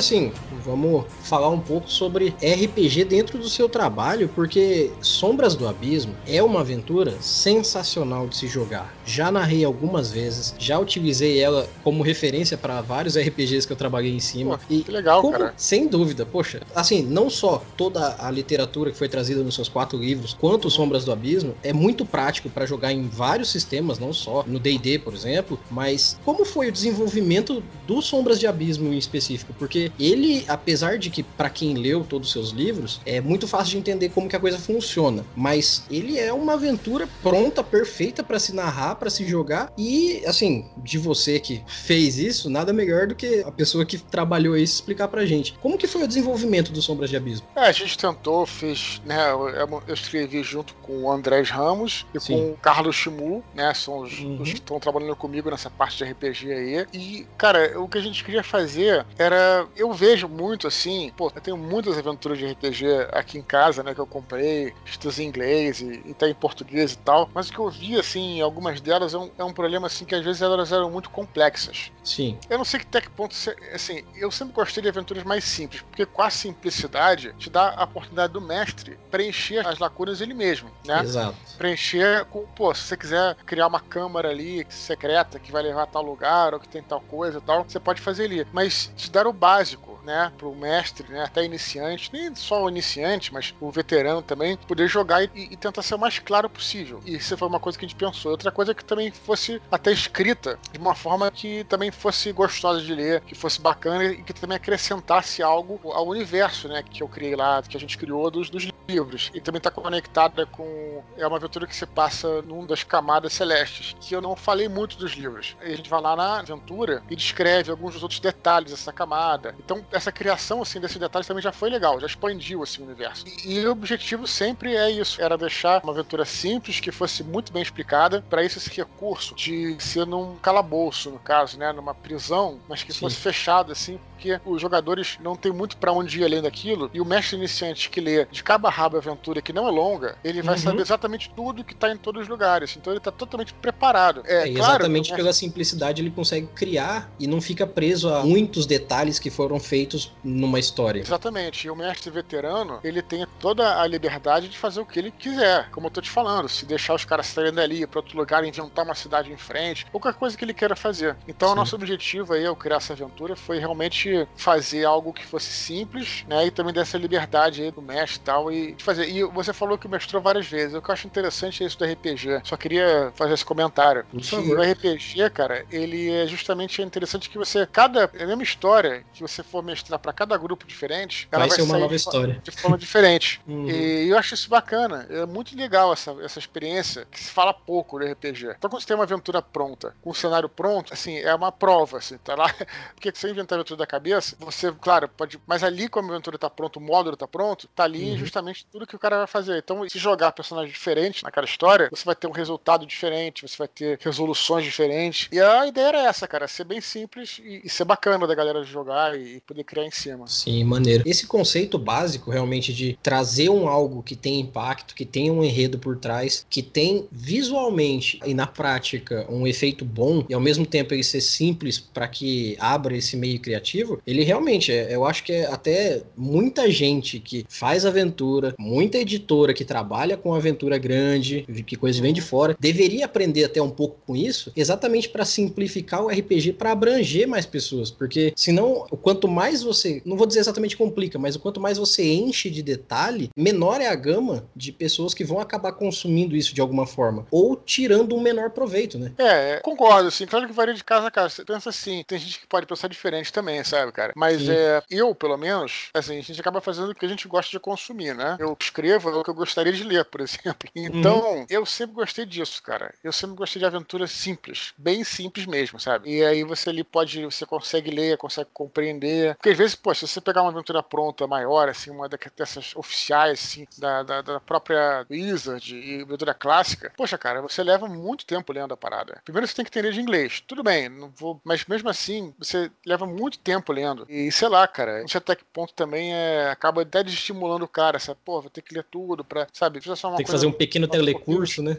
[0.00, 0.32] Assim,
[0.64, 6.42] vamos falar um pouco sobre RPG dentro do seu trabalho, porque Sombras do Abismo é
[6.42, 8.94] uma aventura sensacional de se jogar.
[9.04, 14.14] Já narrei algumas vezes, já utilizei ela como referência para vários RPGs que eu trabalhei
[14.14, 14.58] em cima.
[14.58, 15.54] Pô, e que legal, como, cara.
[15.56, 16.62] Sem dúvida, poxa.
[16.74, 21.04] Assim, não só toda a literatura que foi trazida nos seus quatro livros, quanto Sombras
[21.04, 25.12] do Abismo, é muito prático para jogar em vários sistemas, não só no D&D, por
[25.12, 29.54] exemplo, mas como foi o desenvolvimento do Sombras de Abismo em específico?
[29.58, 33.72] Porque ele, apesar de que para quem leu todos os seus livros, é muito fácil
[33.72, 38.38] de entender como que a coisa funciona, mas ele é uma aventura pronta, perfeita para
[38.38, 43.14] se narrar, para se jogar e assim, de você que fez isso, nada melhor do
[43.14, 45.52] que a pessoa que trabalhou isso explicar pra gente.
[45.60, 47.46] Como que foi o desenvolvimento do Sombras de Abismo?
[47.54, 49.48] É, a gente tentou, fez, né, eu,
[49.86, 52.34] eu escrevi junto com o Andrés Ramos e Sim.
[52.34, 54.40] com o Carlos Chimu, né, são os, uhum.
[54.40, 56.86] os que estão trabalhando comigo nessa parte de RPG aí.
[56.92, 61.40] E, cara, o que a gente queria fazer era, eu vejo muito assim, pô, eu
[61.40, 65.80] tenho muitas aventuras de RPG aqui em casa, né, que eu comprei, escritas em inglês
[65.80, 69.14] e, e até em português e tal, mas o que eu vi, assim, algumas delas
[69.14, 71.90] é um, é um problema, assim, que às vezes elas eram muito complexas.
[72.04, 72.38] Sim.
[72.48, 73.34] Eu não sei até que ponto,
[73.74, 77.84] assim, eu sempre gostei de aventuras mais simples, porque com a simplicidade te dá a
[77.84, 81.00] oportunidade do mestre preencher as lacunas ele mesmo, né?
[81.02, 81.36] Exato.
[81.56, 85.86] Preencher com, pô, se você quiser criar uma câmara ali secreta que vai levar a
[85.86, 88.46] tal lugar ou que tem tal coisa e tal, você pode fazer ali.
[88.52, 89.69] Mas te dar o básico,
[90.04, 94.88] né, pro mestre, né, até iniciante, nem só o iniciante, mas o veterano também, poder
[94.88, 97.00] jogar e, e, tentar ser o mais claro possível.
[97.04, 98.32] E isso foi uma coisa que a gente pensou.
[98.32, 102.80] Outra coisa é que também fosse até escrita de uma forma que também fosse gostosa
[102.80, 107.08] de ler, que fosse bacana e que também acrescentasse algo ao universo, né, que eu
[107.08, 109.30] criei lá, que a gente criou dos, dos livros.
[109.34, 111.02] E também está conectada com.
[111.16, 114.96] É uma aventura que se passa numa das camadas celestes, que eu não falei muito
[114.96, 115.56] dos livros.
[115.60, 119.54] A gente vai lá na aventura e descreve alguns dos outros detalhes dessa camada.
[119.58, 123.24] Então, essa criação assim desses detalhes também já foi legal, já expandiu assim, o universo.
[123.26, 127.52] E, e o objetivo sempre é isso: era deixar uma aventura simples, que fosse muito
[127.52, 128.22] bem explicada.
[128.28, 131.72] Para isso, esse recurso de ser num calabouço, no caso, né?
[131.72, 133.00] Numa prisão, mas que Sim.
[133.00, 137.00] fosse fechado assim, porque os jogadores não tem muito para onde ir além daquilo, e
[137.00, 140.16] o mestre iniciante que lê de cabo a rabo a aventura, que não é longa,
[140.22, 140.60] ele vai uhum.
[140.60, 142.76] saber exatamente tudo que tá em todos os lugares.
[142.76, 144.22] Então ele tá totalmente preparado.
[144.26, 148.66] É, é claro, exatamente pela simplicidade ele consegue criar e não fica preso a muitos
[148.66, 151.00] detalhes que foram feitos numa história.
[151.00, 151.66] Exatamente.
[151.66, 155.70] E o mestre veterano, ele tem toda a liberdade de fazer o que ele quiser.
[155.70, 158.84] Como eu tô te falando, se deixar os caras saírem dali para outro lugar, inventar
[158.84, 161.16] uma cidade em frente, qualquer coisa que ele queira fazer.
[161.26, 161.52] Então, Sim.
[161.52, 166.24] o nosso objetivo aí ao criar essa aventura foi realmente fazer algo que fosse simples,
[166.28, 166.46] né?
[166.46, 169.08] E também dessa liberdade aí do mestre e tal, e fazer.
[169.08, 170.74] E você falou que mestrou várias vezes.
[170.74, 172.42] O que eu acho interessante é isso do RPG.
[172.44, 174.04] Só queria fazer esse comentário.
[174.10, 174.58] Por favor.
[174.58, 178.10] O RPG, cara, ele é justamente interessante que você, cada.
[178.14, 181.56] É a mesma história que você for mestrar para cada grupo diferente, ela vai, vai
[181.56, 182.40] ser uma nova história.
[182.42, 183.40] De forma diferente.
[183.46, 183.68] uhum.
[183.68, 185.06] E eu acho isso bacana.
[185.10, 188.54] É muito legal essa, essa experiência que se fala pouco do RPG.
[188.58, 191.98] Então, quando você tem uma aventura pronta, com um cenário pronto, assim, é uma prova,
[191.98, 192.52] assim, tá lá.
[192.94, 193.99] Porque você inventar a aventura da cabeça,
[194.38, 195.38] você, claro, pode.
[195.46, 198.16] Mas ali, como a aventura tá pronto, o módulo tá pronto, tá ali uhum.
[198.16, 199.58] justamente tudo que o cara vai fazer.
[199.58, 203.68] Então, se jogar personagens diferentes naquela história, você vai ter um resultado diferente, você vai
[203.68, 205.28] ter resoluções diferentes.
[205.32, 208.62] E a ideia era essa, cara, ser bem simples e, e ser bacana da galera
[208.62, 210.26] jogar e poder criar em cima.
[210.26, 211.02] Sim, maneiro.
[211.06, 215.78] Esse conceito básico, realmente, de trazer um algo que tem impacto, que tem um enredo
[215.78, 220.94] por trás, que tem visualmente e na prática um efeito bom, e ao mesmo tempo
[220.94, 225.24] ele ser simples para que abra esse meio criativo, livro, ele realmente, é, eu acho
[225.24, 231.46] que é até muita gente que faz aventura, muita editora que trabalha com aventura grande,
[231.66, 236.04] que coisa vem de fora, deveria aprender até um pouco com isso, exatamente para simplificar
[236.04, 240.40] o RPG para abranger mais pessoas, porque senão, o quanto mais você, não vou dizer
[240.40, 244.72] exatamente complica, mas o quanto mais você enche de detalhe, menor é a gama de
[244.72, 249.12] pessoas que vão acabar consumindo isso de alguma forma, ou tirando um menor proveito, né?
[249.18, 251.30] É, concordo, assim, claro que varia de casa a casa.
[251.30, 254.12] Você pensa assim, tem gente que pode pensar diferente também, sabe, cara?
[254.16, 257.50] Mas é, eu, pelo menos, assim, a gente acaba fazendo o que a gente gosta
[257.50, 258.36] de consumir, né?
[258.38, 260.68] Eu escrevo o que eu gostaria de ler, por exemplo.
[260.74, 261.46] Então, uhum.
[261.48, 262.94] eu sempre gostei disso, cara.
[263.02, 266.10] Eu sempre gostei de aventuras simples, bem simples mesmo, sabe?
[266.10, 269.34] E aí você ali pode, você consegue ler, consegue compreender.
[269.36, 273.40] Porque às vezes, pô, se você pegar uma aventura pronta maior, assim, uma dessas oficiais,
[273.40, 278.52] assim, da, da, da própria Wizard e aventura clássica, poxa, cara, você leva muito tempo
[278.52, 279.20] lendo a parada.
[279.24, 280.42] Primeiro você tem que entender de inglês.
[280.46, 284.06] Tudo bem, não vou, mas mesmo assim, você leva muito tempo lendo.
[284.08, 287.68] E sei lá, cara, não sei até que ponto também é, acaba até desestimulando o
[287.68, 288.18] cara, sabe?
[288.24, 289.80] Pô, vou ter que ler tudo pra, sabe?
[289.82, 291.76] Só uma tem que fazer um pequeno telecurso, né?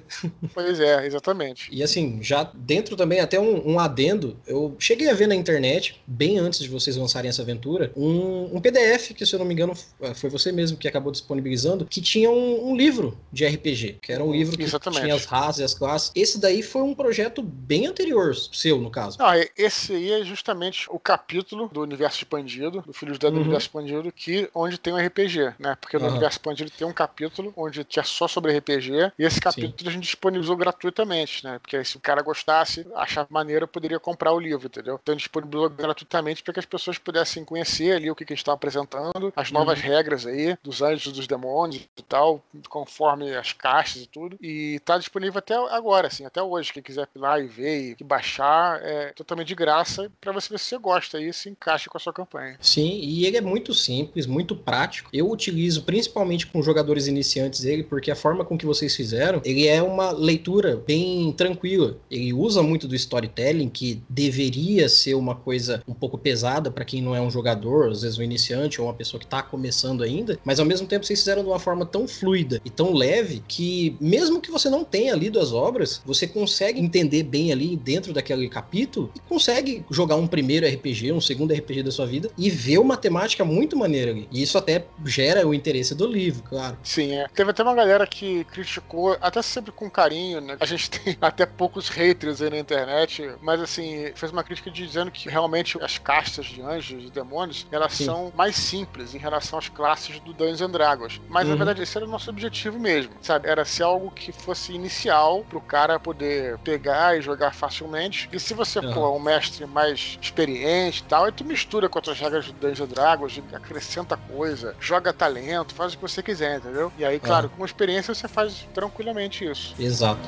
[0.53, 1.69] Pois é, exatamente.
[1.71, 6.01] E assim, já dentro também, até um, um, adendo, eu cheguei a ver na internet,
[6.05, 9.53] bem antes de vocês lançarem essa aventura, um, um PDF, que se eu não me
[9.53, 9.73] engano
[10.15, 14.23] foi você mesmo que acabou disponibilizando, que tinha um, um livro de RPG, que era
[14.23, 15.01] um livro que exatamente.
[15.01, 16.11] tinha as raças e as classes.
[16.15, 19.17] Esse daí foi um projeto bem anterior, seu, no caso.
[19.19, 23.35] Não, esse aí é justamente o capítulo do Universo Expandido, do Filhos do uhum.
[23.35, 25.77] Universo Expandido, que, onde tem um RPG, né?
[25.79, 26.11] Porque no uhum.
[26.11, 29.87] Universo Expandido tem um capítulo onde tinha só sobre RPG, e esse capítulo Sim.
[29.87, 31.59] a gente disponibilizou gratuitamente, né?
[31.59, 34.99] Porque se o cara gostasse, achar maneiro, poderia comprar o livro, entendeu?
[35.01, 38.33] Então a gente disponibilizou gratuitamente para que as pessoas pudessem conhecer ali o que, que
[38.33, 39.85] a gente estava apresentando, as novas uhum.
[39.85, 44.37] regras aí, dos anjos dos demônios e tal, conforme as caixas e tudo.
[44.41, 46.73] E tá disponível até agora, assim, até hoje.
[46.73, 50.59] Quem quiser ir lá e ver e baixar, é totalmente de graça para você ver
[50.59, 52.57] se você gosta e se encaixa com a sua campanha.
[52.59, 55.09] Sim, e ele é muito simples, muito prático.
[55.13, 59.67] Eu utilizo principalmente com jogadores iniciantes ele, porque a forma com que vocês fizeram, ele
[59.67, 61.97] é uma leitura bem tranquila.
[62.09, 67.01] Ele usa muito do storytelling, que deveria ser uma coisa um pouco pesada para quem
[67.01, 70.39] não é um jogador, às vezes um iniciante ou uma pessoa que está começando ainda,
[70.43, 73.95] mas ao mesmo tempo vocês fizeram de uma forma tão fluida e tão leve que
[74.01, 78.49] mesmo que você não tenha lido as obras, você consegue entender bem ali dentro daquele
[78.49, 82.77] capítulo e consegue jogar um primeiro RPG, um segundo RPG da sua vida e ver
[82.77, 84.27] uma temática muito maneira ali.
[84.31, 86.77] E isso até gera o interesse do livro, claro.
[86.83, 87.27] Sim, é.
[87.33, 90.57] Teve até uma galera que criticou, até sempre com carinho, né?
[90.59, 95.11] A gente tem até poucos haters aí na internet, mas assim, fez uma crítica dizendo
[95.11, 98.05] que realmente as castas de anjos e demônios, elas Sim.
[98.05, 101.21] são mais simples em relação às classes do Dungeons and Dragons.
[101.29, 101.51] Mas uhum.
[101.51, 103.47] na verdade esse era o nosso objetivo mesmo, sabe?
[103.47, 108.29] Era ser algo que fosse inicial pro cara poder pegar e jogar facilmente.
[108.31, 108.93] E se você uhum.
[108.93, 112.89] for um mestre mais experiente e tal, aí tu mistura com outras regras do Dungeons
[112.89, 116.91] Dragons, acrescenta coisa, joga talento, faz o que você quiser, entendeu?
[116.97, 119.73] E aí, claro, com experiência você faz tranquilamente isso.
[119.79, 120.21] Exato.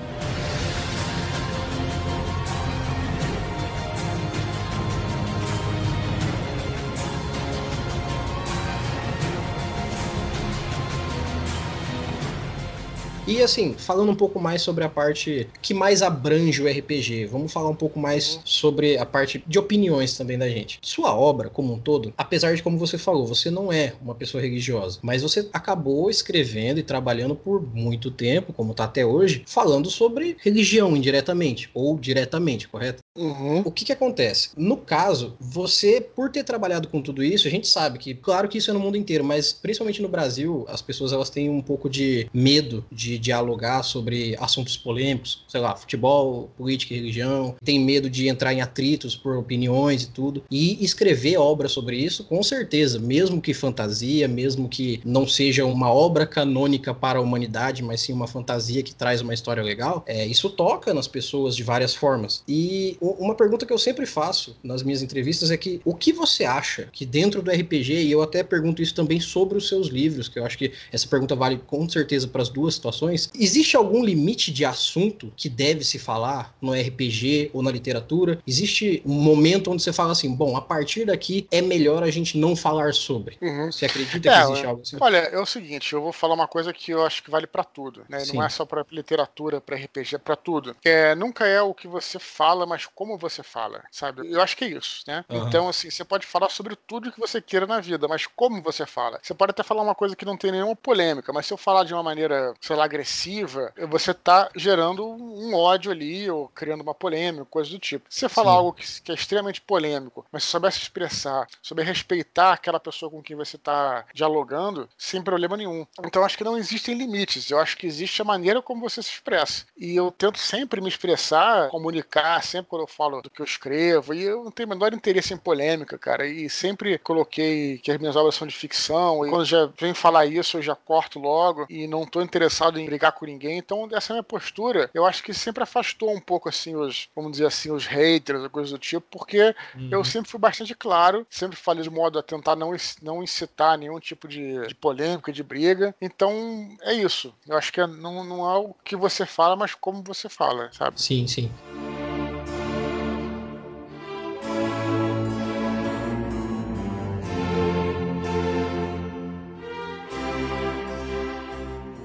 [13.33, 17.51] E assim, falando um pouco mais sobre a parte que mais abrange o RPG, vamos
[17.51, 20.77] falar um pouco mais sobre a parte de opiniões também da gente.
[20.83, 24.39] Sua obra, como um todo, apesar de como você falou, você não é uma pessoa
[24.39, 29.89] religiosa, mas você acabou escrevendo e trabalhando por muito tempo, como tá até hoje, falando
[29.89, 33.01] sobre religião indiretamente ou diretamente, correto?
[33.17, 33.61] Uhum.
[33.65, 34.49] O que que acontece?
[34.55, 38.59] No caso, você, por ter trabalhado com tudo isso, a gente sabe que, claro que
[38.59, 41.89] isso é no mundo inteiro, mas principalmente no Brasil, as pessoas elas têm um pouco
[41.89, 48.09] de medo de dialogar sobre assuntos polêmicos, sei lá, futebol, política e religião, tem medo
[48.09, 50.43] de entrar em atritos por opiniões e tudo.
[50.51, 55.91] E escrever obra sobre isso, com certeza, mesmo que fantasia, mesmo que não seja uma
[55.91, 60.25] obra canônica para a humanidade, mas sim uma fantasia que traz uma história legal, é,
[60.25, 62.43] isso toca nas pessoas de várias formas.
[62.47, 66.43] E uma pergunta que eu sempre faço nas minhas entrevistas é que o que você
[66.43, 70.27] acha que dentro do RPG, e eu até pergunto isso também sobre os seus livros,
[70.27, 74.03] que eu acho que essa pergunta vale com certeza para as duas situações, existe algum
[74.03, 78.39] limite de assunto que deve se falar no RPG ou na literatura?
[78.47, 82.37] Existe um momento onde você fala assim, bom, a partir daqui é melhor a gente
[82.37, 83.37] não falar sobre.
[83.41, 83.71] Uhum.
[83.71, 84.97] Você acredita é, que existe algo assim?
[84.99, 87.63] Olha, é o seguinte, eu vou falar uma coisa que eu acho que vale para
[87.63, 88.23] tudo, né?
[88.33, 90.75] Não é só para literatura, para RPG, é para tudo.
[90.83, 94.31] É, nunca é o que você fala, mas como você fala, sabe?
[94.31, 95.23] Eu acho que é isso, né?
[95.29, 95.47] Uhum.
[95.47, 98.85] Então, assim, você pode falar sobre tudo que você queira na vida, mas como você
[98.85, 99.19] fala?
[99.21, 101.83] Você pode até falar uma coisa que não tem nenhuma polêmica, mas se eu falar
[101.83, 106.93] de uma maneira, sei lá, agressiva, você tá gerando um ódio ali, ou criando uma
[106.93, 108.05] polêmica, coisa do tipo.
[108.09, 108.57] Se você falar Sim.
[108.57, 113.09] algo que, que, é extremamente polêmico, mas se souber se expressar, souber respeitar aquela pessoa
[113.09, 115.85] com quem você está dialogando, sem problema nenhum.
[116.05, 119.09] Então acho que não existem limites, eu acho que existe a maneira como você se
[119.09, 119.65] expressa.
[119.75, 124.13] E eu tento sempre me expressar, comunicar, sempre quando eu falo do que eu escrevo,
[124.13, 127.97] e eu não tenho o menor interesse em polêmica, cara, e sempre coloquei que as
[127.97, 131.65] minhas obras são de ficção, e quando já vem falar isso, eu já corto logo,
[131.69, 135.33] e não estou interessado em brigar com ninguém, então essa minha postura, eu acho que
[135.33, 139.55] sempre afastou um pouco, assim, os, vamos dizer assim, os haters, coisas do tipo, porque
[139.75, 139.89] uhum.
[139.91, 143.99] eu sempre fui bastante claro, sempre falei de modo a tentar não, não incitar nenhum
[143.99, 146.33] tipo de, de polêmica, de briga, então
[146.81, 150.03] é isso, eu acho que é, não, não é o que você fala, mas como
[150.03, 151.01] você fala, sabe?
[151.01, 151.51] Sim, sim.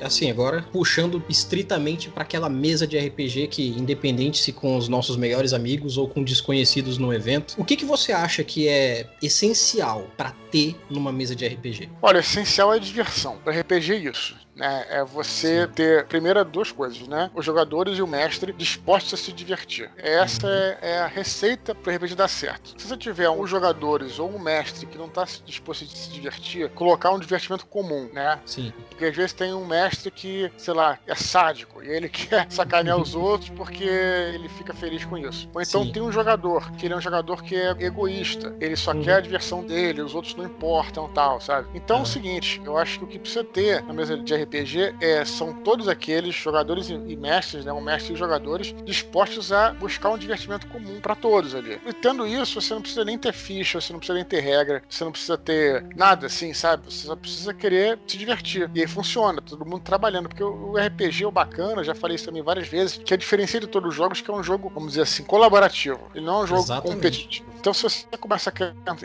[0.09, 5.17] Assim, agora puxando estritamente para aquela mesa de RPG que, independente se com os nossos
[5.17, 10.09] melhores amigos ou com desconhecidos no evento, o que, que você acha que é essencial
[10.17, 11.91] para ter numa mesa de RPG?
[12.03, 13.39] Olha, essencial é diversão.
[13.45, 14.85] Para RPG é isso né?
[14.91, 15.73] É você Sim.
[15.73, 17.31] ter, primeiro, duas coisas, né?
[17.35, 19.91] Os jogadores e o mestre dispostos a se divertir.
[19.97, 20.53] Essa uhum.
[20.53, 22.75] é, é, a receita para o RPG dar certo.
[22.77, 26.69] Se você tiver um jogadores ou um mestre que não está disposto a se divertir,
[26.71, 28.41] colocar um divertimento comum, né?
[28.45, 28.73] Sim.
[28.91, 32.99] Porque às vezes tem um mestre que, sei lá, é sádico e ele quer sacanear
[33.01, 35.49] os outros porque ele fica feliz com isso.
[35.55, 35.93] Ou então Sim.
[35.93, 39.03] tem um jogador que ele é um jogador que é egoísta, ele só uhum.
[39.03, 41.69] quer a diversão dele, os outros não importam, tal, sabe?
[41.75, 42.03] Então uhum.
[42.03, 44.95] é o seguinte, eu acho que o que precisa ter na mesa de RPG RPG
[45.01, 50.11] é, são todos aqueles jogadores e mestres, né, um mestre e jogadores, dispostos a buscar
[50.11, 51.81] um divertimento comum para todos ali.
[51.87, 54.83] E tendo isso, você não precisa nem ter ficha, você não precisa nem ter regra,
[54.89, 56.85] você não precisa ter nada assim, sabe?
[56.85, 58.71] Você só precisa querer se divertir.
[58.75, 62.25] E aí funciona, todo mundo trabalhando, porque o RPG é o bacana, já falei isso
[62.25, 64.91] também várias vezes, que é diferencia de todos os jogos, que é um jogo, vamos
[64.91, 66.01] dizer assim, colaborativo.
[66.15, 66.95] Ele não é um jogo Exatamente.
[66.95, 67.49] competitivo.
[67.59, 68.53] Então, se você começa a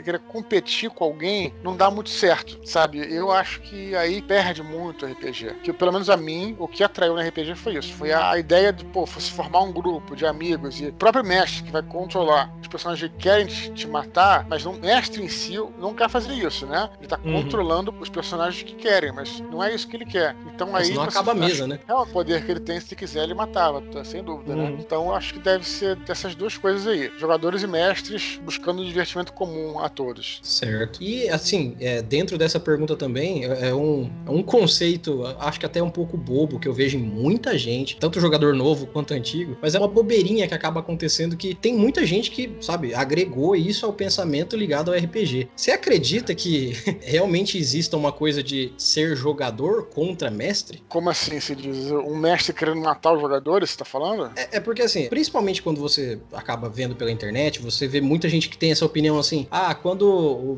[0.02, 3.00] querer competir com alguém, não dá muito certo, sabe?
[3.14, 5.33] Eu acho que aí perde muito o RPG.
[5.34, 5.56] RPG.
[5.64, 7.92] Que pelo menos a mim, o que atraiu no RPG foi isso.
[7.94, 11.64] Foi a ideia de, pô, se formar um grupo de amigos e o próprio mestre
[11.64, 15.94] que vai controlar os personagens que querem te, matar, mas o mestre em si não
[15.94, 16.90] quer fazer isso, né?
[17.00, 17.44] Ele tá uhum.
[17.44, 20.36] controlando os personagens que querem, mas não é isso que ele quer.
[20.54, 20.96] Então mas aí.
[20.96, 21.80] Não acaba a mesa, né?
[21.88, 24.64] É o poder que ele tem, se quiser, ele matava, sem dúvida, né?
[24.64, 24.70] uhum.
[24.72, 24.78] né?
[24.80, 27.12] Então eu acho que deve ser dessas duas coisas aí.
[27.18, 30.40] Jogadores e mestres buscando um divertimento comum a todos.
[30.42, 31.02] Certo.
[31.02, 35.66] E assim, é, dentro dessa pergunta também, é, é um, é um conceito acho que
[35.66, 39.58] até um pouco bobo, que eu vejo em muita gente, tanto jogador novo quanto antigo,
[39.62, 43.86] mas é uma bobeirinha que acaba acontecendo que tem muita gente que, sabe, agregou isso
[43.86, 45.50] ao pensamento ligado ao RPG.
[45.56, 50.84] Você acredita que realmente exista uma coisa de ser jogador contra mestre?
[50.88, 51.92] Como assim se diz?
[51.92, 54.32] Um mestre querendo matar os jogadores, você tá falando?
[54.38, 58.50] É, é porque assim, principalmente quando você acaba vendo pela internet, você vê muita gente
[58.50, 60.08] que tem essa opinião assim: ah, quando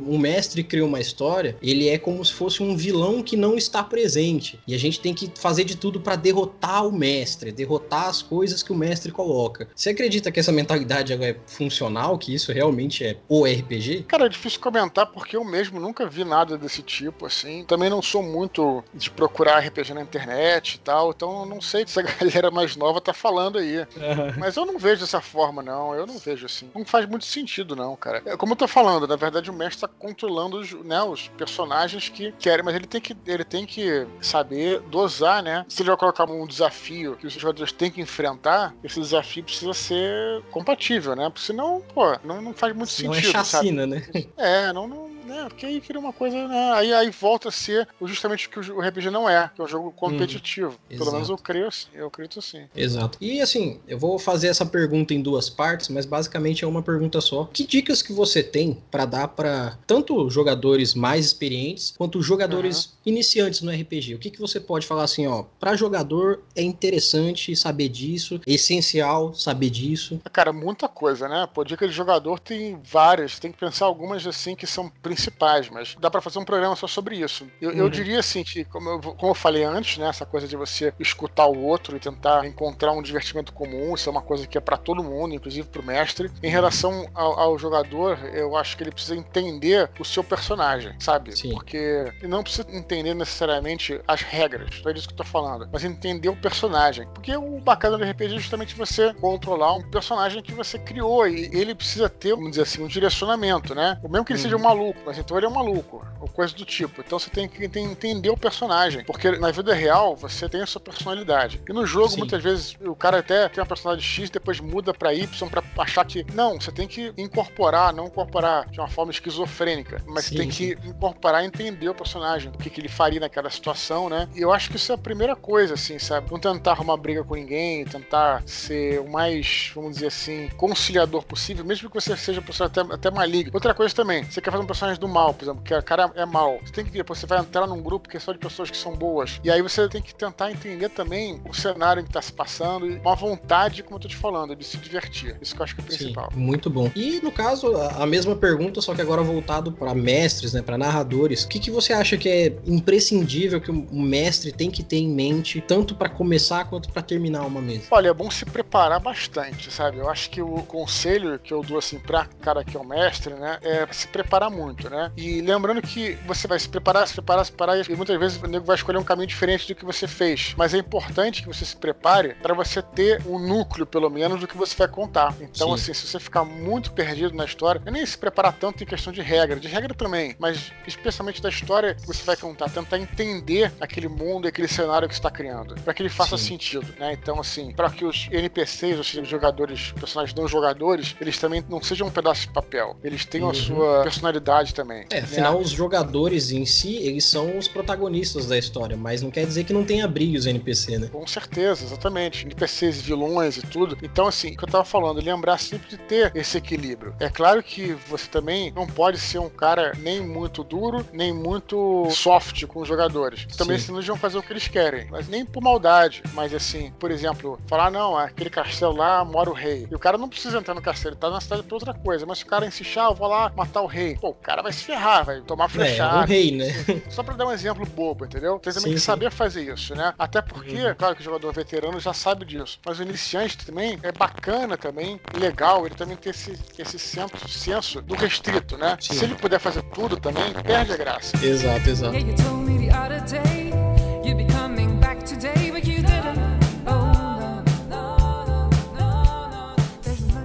[0.07, 3.83] um mestre cria uma história, ele é como se fosse um vilão que não está
[3.83, 4.44] presente.
[4.67, 8.61] E a gente tem que fazer de tudo para derrotar o mestre, derrotar as coisas
[8.61, 9.67] que o mestre coloca.
[9.75, 14.05] Você acredita que essa mentalidade é funcional, que isso realmente é o RPG?
[14.07, 17.63] Cara, é difícil comentar porque eu mesmo nunca vi nada desse tipo, assim.
[17.65, 21.85] Também não sou muito de procurar RPG na internet e tal, então eu não sei
[21.87, 23.79] se a galera mais nova tá falando aí.
[23.79, 24.33] Uhum.
[24.37, 25.93] Mas eu não vejo dessa forma, não.
[25.95, 26.69] Eu não vejo assim.
[26.75, 28.21] Não faz muito sentido, não, cara.
[28.25, 32.09] É, como eu tô falando, na verdade o mestre tá controlando os, né, os personagens
[32.09, 34.05] que querem, mas ele tem que, ele tem que
[34.35, 35.65] saber dosar, né?
[35.69, 39.73] Se ele vai colocar um desafio que os jogadores têm que enfrentar, esse desafio precisa
[39.73, 41.29] ser compatível, né?
[41.29, 43.11] Porque senão, pô, não, não faz muito é sentido.
[43.11, 44.01] Não é chacina, sabe?
[44.13, 44.25] né?
[44.37, 45.45] É, não, não né?
[45.49, 46.71] Porque aí cria uma coisa, né?
[46.73, 49.67] Aí, aí volta a ser justamente o que o RPG não é, que é um
[49.67, 50.77] jogo competitivo.
[50.91, 52.63] Hum, Pelo menos eu creio assim, eu acredito assim.
[52.75, 53.17] Exato.
[53.19, 57.19] E assim, eu vou fazer essa pergunta em duas partes, mas basicamente é uma pergunta
[57.19, 57.49] só.
[57.51, 62.91] Que dicas que você tem para dar para tanto jogadores mais experientes quanto jogadores uhum.
[63.07, 64.15] iniciantes no RPG?
[64.15, 68.53] O que, que você pode falar assim, ó, para jogador é interessante saber disso, é
[68.53, 70.19] essencial saber disso?
[70.31, 71.47] Cara, muita coisa, né?
[71.53, 75.69] Pô, dica de jogador tem várias, tem que pensar algumas assim que são principais principais,
[75.69, 77.47] mas dá para fazer um programa só sobre isso.
[77.61, 77.77] Eu, uhum.
[77.77, 80.93] eu diria assim que, como eu, como eu falei antes, né, essa coisa de você
[80.99, 84.61] escutar o outro e tentar encontrar um divertimento comum, isso é uma coisa que é
[84.61, 86.29] para todo mundo, inclusive para o mestre.
[86.43, 91.35] Em relação ao, ao, jogador, eu acho que ele precisa entender o seu personagem, sabe?
[91.35, 91.51] Sim.
[91.51, 95.83] Porque ele não precisa entender necessariamente as regras, é disso que eu tô falando, mas
[95.83, 97.07] entender o personagem.
[97.13, 101.49] Porque o bacana do RPG é justamente você controlar um personagem que você criou e
[101.53, 103.97] ele precisa ter, vamos dizer assim, um direcionamento, né?
[104.03, 104.43] O mesmo que ele uhum.
[104.43, 107.01] seja um maluco, mas então ele é um maluco, ou coisa do tipo.
[107.01, 110.81] Então você tem que entender o personagem, porque na vida real você tem a sua
[110.81, 111.61] personalidade.
[111.67, 112.19] E no jogo, Sim.
[112.19, 116.05] muitas vezes, o cara até tem uma personalidade X, depois muda para Y para achar
[116.05, 116.25] que.
[116.33, 120.49] Não, você tem que incorporar, não incorporar de uma forma esquizofrênica, mas sim, você tem
[120.49, 124.27] que incorporar e entender o personagem, o que, que ele faria naquela situação, né?
[124.35, 126.31] E eu acho que isso é a primeira coisa, assim, sabe?
[126.31, 131.63] Não tentar arrumar briga com ninguém, tentar ser o mais, vamos dizer assim, conciliador possível,
[131.65, 133.51] mesmo que você seja até, até maligno.
[133.53, 136.11] Outra coisa também, você quer fazer um personagem do mal, por exemplo, que o cara
[136.15, 136.59] é mal.
[136.63, 138.77] Você tem que ver, você vai entrar num grupo que é só de pessoas que
[138.77, 139.39] são boas.
[139.43, 142.87] E aí você tem que tentar entender também o cenário em que tá se passando
[142.87, 145.37] e uma vontade, como eu tô te falando, de se divertir.
[145.41, 146.29] Isso que eu acho que é o principal.
[146.31, 146.91] Sim, muito bom.
[146.95, 151.43] E no caso, a mesma pergunta, só que agora voltado para mestres, né, para narradores.
[151.43, 155.09] O que, que você acha que é imprescindível que o mestre tem que ter em
[155.09, 157.83] mente, tanto para começar quanto para terminar uma mesa?
[157.91, 159.97] Olha, é bom se preparar bastante, sabe?
[159.97, 163.33] Eu acho que o conselho que eu dou assim para cara que é o mestre,
[163.33, 165.11] né, é se preparar muito, né?
[165.15, 168.47] E lembrando que você vai se preparar, se preparar, se preparar e muitas vezes o
[168.47, 170.53] nego vai escolher um caminho diferente do que você fez.
[170.57, 174.47] Mas é importante que você se prepare para você ter um núcleo, pelo menos, do
[174.47, 175.35] que você vai contar.
[175.39, 175.73] Então, Sim.
[175.73, 179.21] assim, se você ficar muito perdido na história, nem se preparar tanto em questão de
[179.21, 184.07] regra, de regra também, mas especialmente da história que você vai contar, tentar entender aquele
[184.07, 186.49] mundo e aquele cenário que está criando, para que ele faça Sim.
[186.49, 187.13] sentido, né?
[187.13, 191.63] Então, assim, para que os NPCs, ou seja, os jogadores, personagens não jogadores, eles também
[191.69, 193.51] não sejam um pedaço de papel, eles tenham uhum.
[193.51, 195.05] a sua personalidade também.
[195.09, 195.61] É, afinal, né?
[195.61, 199.73] os jogadores em si, eles são os protagonistas da história, mas não quer dizer que
[199.73, 201.07] não tenha briga os NPC, né?
[201.11, 202.45] Com certeza, exatamente.
[202.45, 203.97] NPCs, vilões e tudo.
[204.03, 207.15] Então, assim, o que eu tava falando, lembrar sempre de ter esse equilíbrio.
[207.19, 212.07] É claro que você também não pode ser um cara nem muito duro, nem muito
[212.11, 213.45] soft com os jogadores.
[213.57, 215.07] Também senão eles vão fazer o que eles querem.
[215.09, 216.23] Mas nem por maldade.
[216.33, 219.87] Mas assim, por exemplo, falar, não, aquele castelo lá mora o rei.
[219.89, 222.25] E o cara não precisa entrar no castelo, ele tá na cidade pra outra coisa.
[222.25, 224.17] Mas se o cara insistir, ah, eu vou lá matar o rei.
[224.19, 226.17] Pô, o cara vai se ferrar, vai tomar flechada.
[226.17, 226.65] É, é o rei, né?
[227.09, 228.59] Só pra dar um exemplo bobo, entendeu?
[228.59, 229.05] Tem também sim, que sim.
[229.05, 230.13] saber fazer isso, né?
[230.17, 230.95] Até porque, uhum.
[230.95, 232.79] claro que o jogador veterano já sabe disso.
[232.85, 238.01] Mas o iniciante também é bacana também, legal, ele também tem esse, esse senso, senso
[238.01, 238.97] do restrito, né?
[238.99, 239.13] Sim.
[239.13, 241.35] Se ele puder fazer tudo também, perde a graça.
[241.45, 242.15] Exato, exato.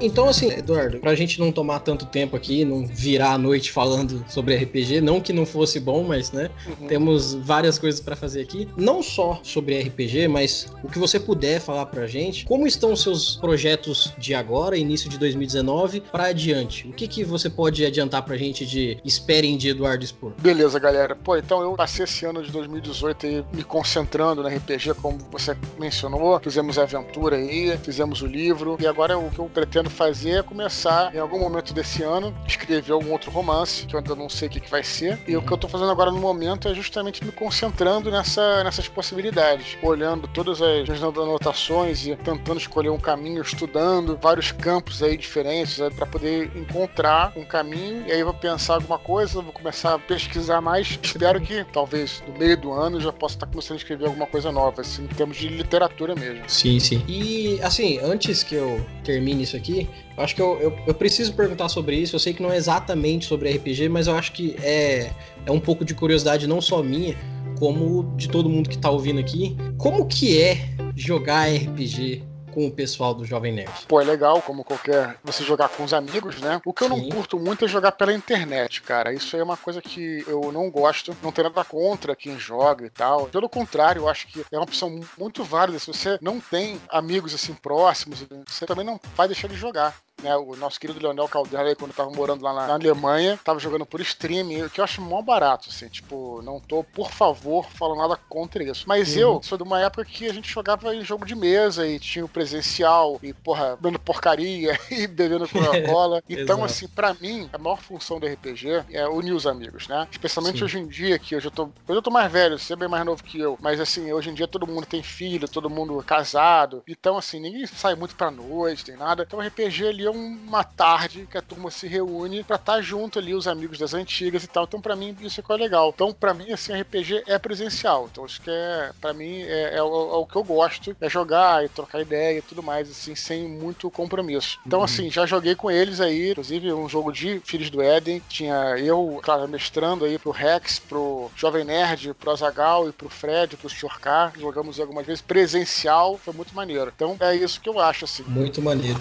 [0.01, 4.25] Então, assim, Eduardo, pra gente não tomar tanto tempo aqui, não virar a noite falando
[4.29, 6.87] sobre RPG, não que não fosse bom, mas, né, uhum.
[6.87, 8.69] temos várias coisas para fazer aqui.
[8.77, 13.03] Não só sobre RPG, mas o que você puder falar pra gente, como estão os
[13.03, 16.89] seus projetos de agora, início de 2019, para adiante?
[16.89, 20.33] O que, que você pode adiantar pra gente de esperem de Eduardo Expor?
[20.39, 21.15] Beleza, galera.
[21.15, 25.57] Pô, então eu passei esse ano de 2018 aí me concentrando no RPG, como você
[25.79, 30.39] mencionou, fizemos a aventura aí, fizemos o livro, e agora o que eu pretendo fazer
[30.39, 34.29] é começar, em algum momento desse ano, escrever algum outro romance, que eu ainda não
[34.29, 35.19] sei o que, que vai ser.
[35.27, 38.89] E o que eu tô fazendo agora no momento é justamente me concentrando nessa, nessas
[38.89, 45.17] possibilidades, olhando todas as, as anotações e tentando escolher um caminho, estudando vários campos aí
[45.17, 48.07] diferentes para poder encontrar um caminho.
[48.07, 50.99] E aí eu vou pensar alguma coisa, vou começar a pesquisar mais.
[51.03, 54.53] Espero que talvez no meio do ano já possa estar começando a escrever alguma coisa
[54.53, 56.49] nova, assim, em termos de literatura mesmo.
[56.49, 57.05] Sim, sim.
[57.09, 59.80] E assim, antes que eu termine isso aqui,
[60.17, 62.17] acho que eu, eu, eu, preciso perguntar sobre isso.
[62.17, 65.11] Eu sei que não é exatamente sobre RPG, mas eu acho que é,
[65.47, 67.17] é um pouco de curiosidade, não só minha,
[67.59, 69.57] como de todo mundo que tá ouvindo aqui.
[69.77, 70.59] Como que é
[70.97, 73.87] jogar RPG com o pessoal do Jovem Nerd.
[73.87, 75.17] Pô, é legal, como qualquer.
[75.25, 76.61] Você jogar com os amigos, né?
[76.65, 76.97] O que eu Sim.
[76.97, 79.13] não curto muito é jogar pela internet, cara.
[79.13, 81.17] Isso é uma coisa que eu não gosto.
[81.23, 83.27] Não tenho nada contra quem joga e tal.
[83.27, 85.79] Pelo contrário, eu acho que é uma opção muito válida.
[85.79, 89.95] Se você não tem amigos assim próximos, você também não vai deixar de jogar.
[90.23, 93.87] Né, o nosso querido Leonel Caldera, quando tava morando lá na, na, Alemanha, tava jogando
[93.87, 97.99] por streaming, o que eu acho mó barato, assim, tipo, não tô, por favor, falando
[97.99, 98.85] nada contra isso.
[98.87, 99.21] Mas uhum.
[99.21, 102.25] eu sou de uma época que a gente jogava em jogo de mesa e tinha
[102.25, 106.23] o presencial e, porra, dando porcaria e bebendo Coca-Cola.
[106.29, 110.07] então, assim, para mim, a maior função do RPG é unir os amigos, né?
[110.11, 110.65] Especialmente Sim.
[110.65, 111.71] hoje em dia, que eu já tô.
[111.89, 113.59] Eu já tô mais velho, você é bem mais novo que eu.
[113.61, 116.83] Mas assim, hoje em dia todo mundo tem filho, todo mundo casado.
[116.87, 119.25] Então, assim, ninguém sai muito pra noite, tem nada.
[119.27, 123.19] Então, o RPG ali uma tarde que a turma se reúne para estar tá junto
[123.19, 124.65] ali, os amigos das antigas e tal.
[124.65, 125.93] Então, para mim, isso é legal.
[125.95, 128.09] Então, para mim, assim, RPG é presencial.
[128.11, 131.09] Então, acho que é, para mim, é, é, o, é, o, que eu gosto, é
[131.09, 134.59] jogar e trocar ideia e tudo mais, assim, sem muito compromisso.
[134.67, 134.85] Então, uhum.
[134.85, 138.23] assim, já joguei com eles aí, inclusive um jogo de Filhos do Éden.
[138.29, 143.57] Tinha eu, claro, mestrando aí pro Rex, pro Jovem Nerd, pro Azagal e pro Fred,
[143.57, 144.33] pro Shorkar.
[144.39, 146.93] Jogamos algumas vezes presencial, foi muito maneiro.
[146.95, 148.25] Então, é isso que eu acho, assim.
[148.27, 149.01] Muito maneiro.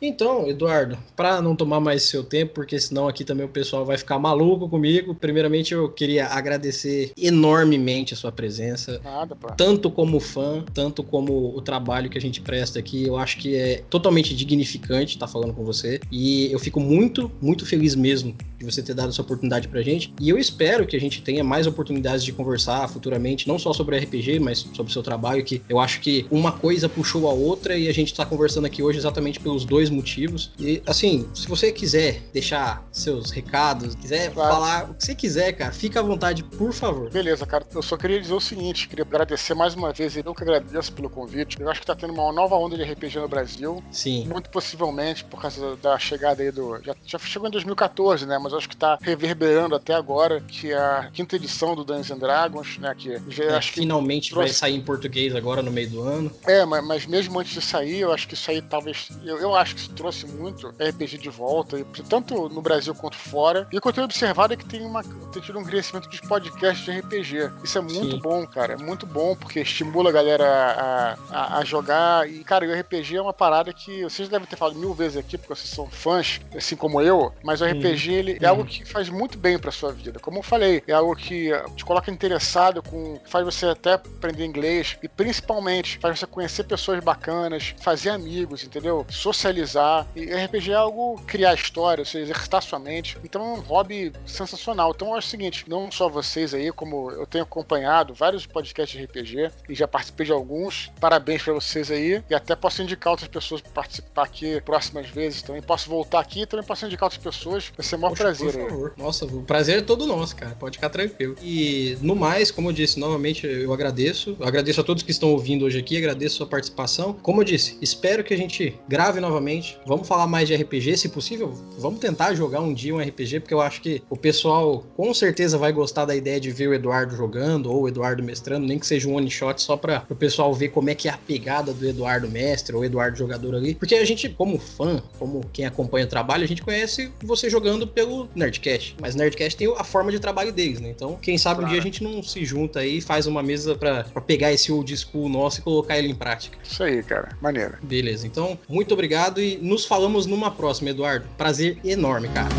[0.00, 3.96] Então, Eduardo, para não tomar mais seu tempo, porque senão aqui também o pessoal vai
[3.96, 9.00] ficar maluco comigo, primeiramente eu queria agradecer enormemente a sua presença.
[9.02, 9.48] Nada, pô.
[9.52, 13.56] Tanto como fã, tanto como o trabalho que a gente presta aqui, eu acho que
[13.56, 15.98] é totalmente dignificante estar falando com você.
[16.12, 20.12] E eu fico muito, muito feliz mesmo de você ter dado essa oportunidade pra gente.
[20.20, 23.98] E eu espero que a gente tenha mais oportunidades de conversar futuramente, não só sobre
[23.98, 27.76] RPG, mas sobre o seu trabalho, que eu acho que uma coisa puxou a outra
[27.76, 30.52] e a gente tá conversando aqui hoje exatamente pelos dois motivos.
[30.58, 34.54] E assim, se você quiser deixar seus recados, quiser claro.
[34.54, 37.10] falar o que você quiser, cara, fica à vontade, por favor.
[37.10, 37.66] Beleza, cara.
[37.74, 41.08] Eu só queria dizer o seguinte, queria agradecer mais uma vez, eu que agradeço pelo
[41.08, 41.60] convite.
[41.60, 43.82] Eu acho que tá tendo uma nova onda de RPG no Brasil.
[43.90, 44.26] Sim.
[44.26, 46.80] Muito possivelmente por causa da chegada aí do.
[46.82, 48.38] Já, já chegou em 2014, né?
[48.38, 52.18] Mas acho que tá reverberando até agora, que é a quinta edição do Dungeons and
[52.18, 52.94] Dragons, né?
[52.96, 54.48] Que já, é, acho finalmente trouxe...
[54.48, 56.30] vai sair em português agora no meio do ano.
[56.46, 59.08] É, mas, mas mesmo antes de sair, eu acho que isso aí talvez.
[59.24, 61.76] Eu, eu acho que isso trouxe muito RPG de volta,
[62.08, 63.68] tanto no Brasil quanto fora.
[63.70, 66.20] E o que eu tenho observado é que tem, uma, tem tido um crescimento dos
[66.20, 67.52] podcasts de RPG.
[67.62, 68.18] Isso é muito Sim.
[68.18, 68.72] bom, cara.
[68.72, 72.28] É muito bom, porque estimula a galera a, a, a, jogar.
[72.28, 75.36] E, cara, o RPG é uma parada que vocês devem ter falado mil vezes aqui,
[75.36, 77.32] porque vocês são fãs, assim como eu.
[77.44, 80.18] Mas o RPG ele é algo que faz muito bem pra sua vida.
[80.18, 84.96] Como eu falei, é algo que te coloca interessado, com faz você até aprender inglês
[85.02, 89.04] e principalmente faz você conhecer pessoas bacanas, fazer amigos, entendeu?
[89.10, 89.65] Socializar.
[90.14, 93.18] E RPG é algo criar história, você exercitar sua mente.
[93.24, 94.92] Então é um hobby sensacional.
[94.94, 98.98] Então eu acho o seguinte, não só vocês aí, como eu tenho acompanhado vários podcasts
[98.98, 100.90] de RPG e já participei de alguns.
[101.00, 102.22] Parabéns para vocês aí.
[102.28, 105.62] E até posso indicar outras pessoas para participar aqui próximas vezes também.
[105.62, 107.72] Posso voltar aqui e também posso indicar outras pessoas.
[107.76, 108.52] Vai ser o maior Poxa, prazer.
[108.52, 108.94] Por favor.
[108.96, 109.02] Aí.
[109.02, 110.54] Nossa, o prazer é todo nosso, cara.
[110.54, 111.36] Pode ficar tranquilo.
[111.42, 114.36] E no mais, como eu disse, novamente eu agradeço.
[114.38, 117.12] Eu agradeço a todos que estão ouvindo hoje aqui, agradeço a sua participação.
[117.14, 119.55] Como eu disse, espero que a gente grave novamente.
[119.86, 121.52] Vamos falar mais de RPG, se possível.
[121.78, 125.58] Vamos tentar jogar um dia um RPG, porque eu acho que o pessoal com certeza
[125.58, 128.86] vai gostar da ideia de ver o Eduardo jogando ou o Eduardo mestrando, nem que
[128.86, 131.72] seja um one shot só para o pessoal ver como é que é a pegada
[131.72, 133.74] do Eduardo mestre ou Eduardo jogador ali.
[133.74, 137.86] Porque a gente, como fã, como quem acompanha o trabalho, a gente conhece você jogando
[137.86, 138.96] pelo Nerdcast.
[139.00, 140.90] Mas Nerdcast tem a forma de trabalho deles, né?
[140.90, 141.68] Então, quem sabe claro.
[141.68, 144.72] um dia a gente não se junta aí e faz uma mesa para pegar esse
[144.72, 146.58] old school nosso e colocar ele em prática.
[146.62, 147.36] Isso aí, cara.
[147.40, 147.74] Maneiro.
[147.82, 148.26] Beleza.
[148.26, 151.26] Então, muito obrigado e nos falamos numa próxima, Eduardo.
[151.36, 152.54] Prazer enorme, cara.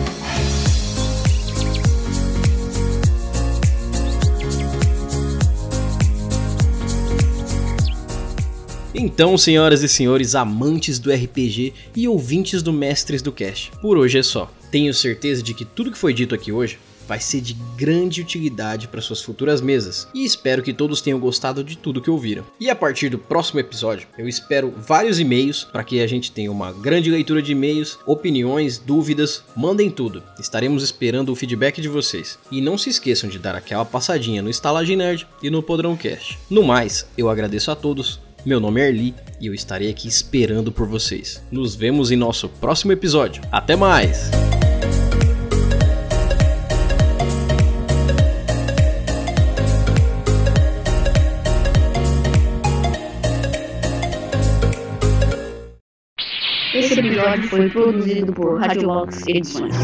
[8.99, 14.17] Então, senhoras e senhores, amantes do RPG e ouvintes do Mestres do Cast, por hoje
[14.17, 14.51] é só.
[14.71, 18.87] Tenho certeza de que tudo que foi dito aqui hoje vai ser de grande utilidade
[18.87, 22.43] para suas futuras mesas, e espero que todos tenham gostado de tudo que ouviram.
[22.59, 26.51] E a partir do próximo episódio, eu espero vários e-mails para que a gente tenha
[26.51, 30.21] uma grande leitura de e-mails, opiniões, dúvidas, mandem tudo.
[30.39, 32.37] Estaremos esperando o feedback de vocês.
[32.51, 36.37] E não se esqueçam de dar aquela passadinha no Estalagem Nerd e no Podrão Cast.
[36.49, 40.71] No mais, eu agradeço a todos meu nome é Erli e eu estarei aqui esperando
[40.71, 41.43] por vocês.
[41.51, 43.43] Nos vemos em nosso próximo episódio.
[43.51, 44.31] Até mais!
[57.27, 59.75] Episódio foi produzido por Radiolox Edições.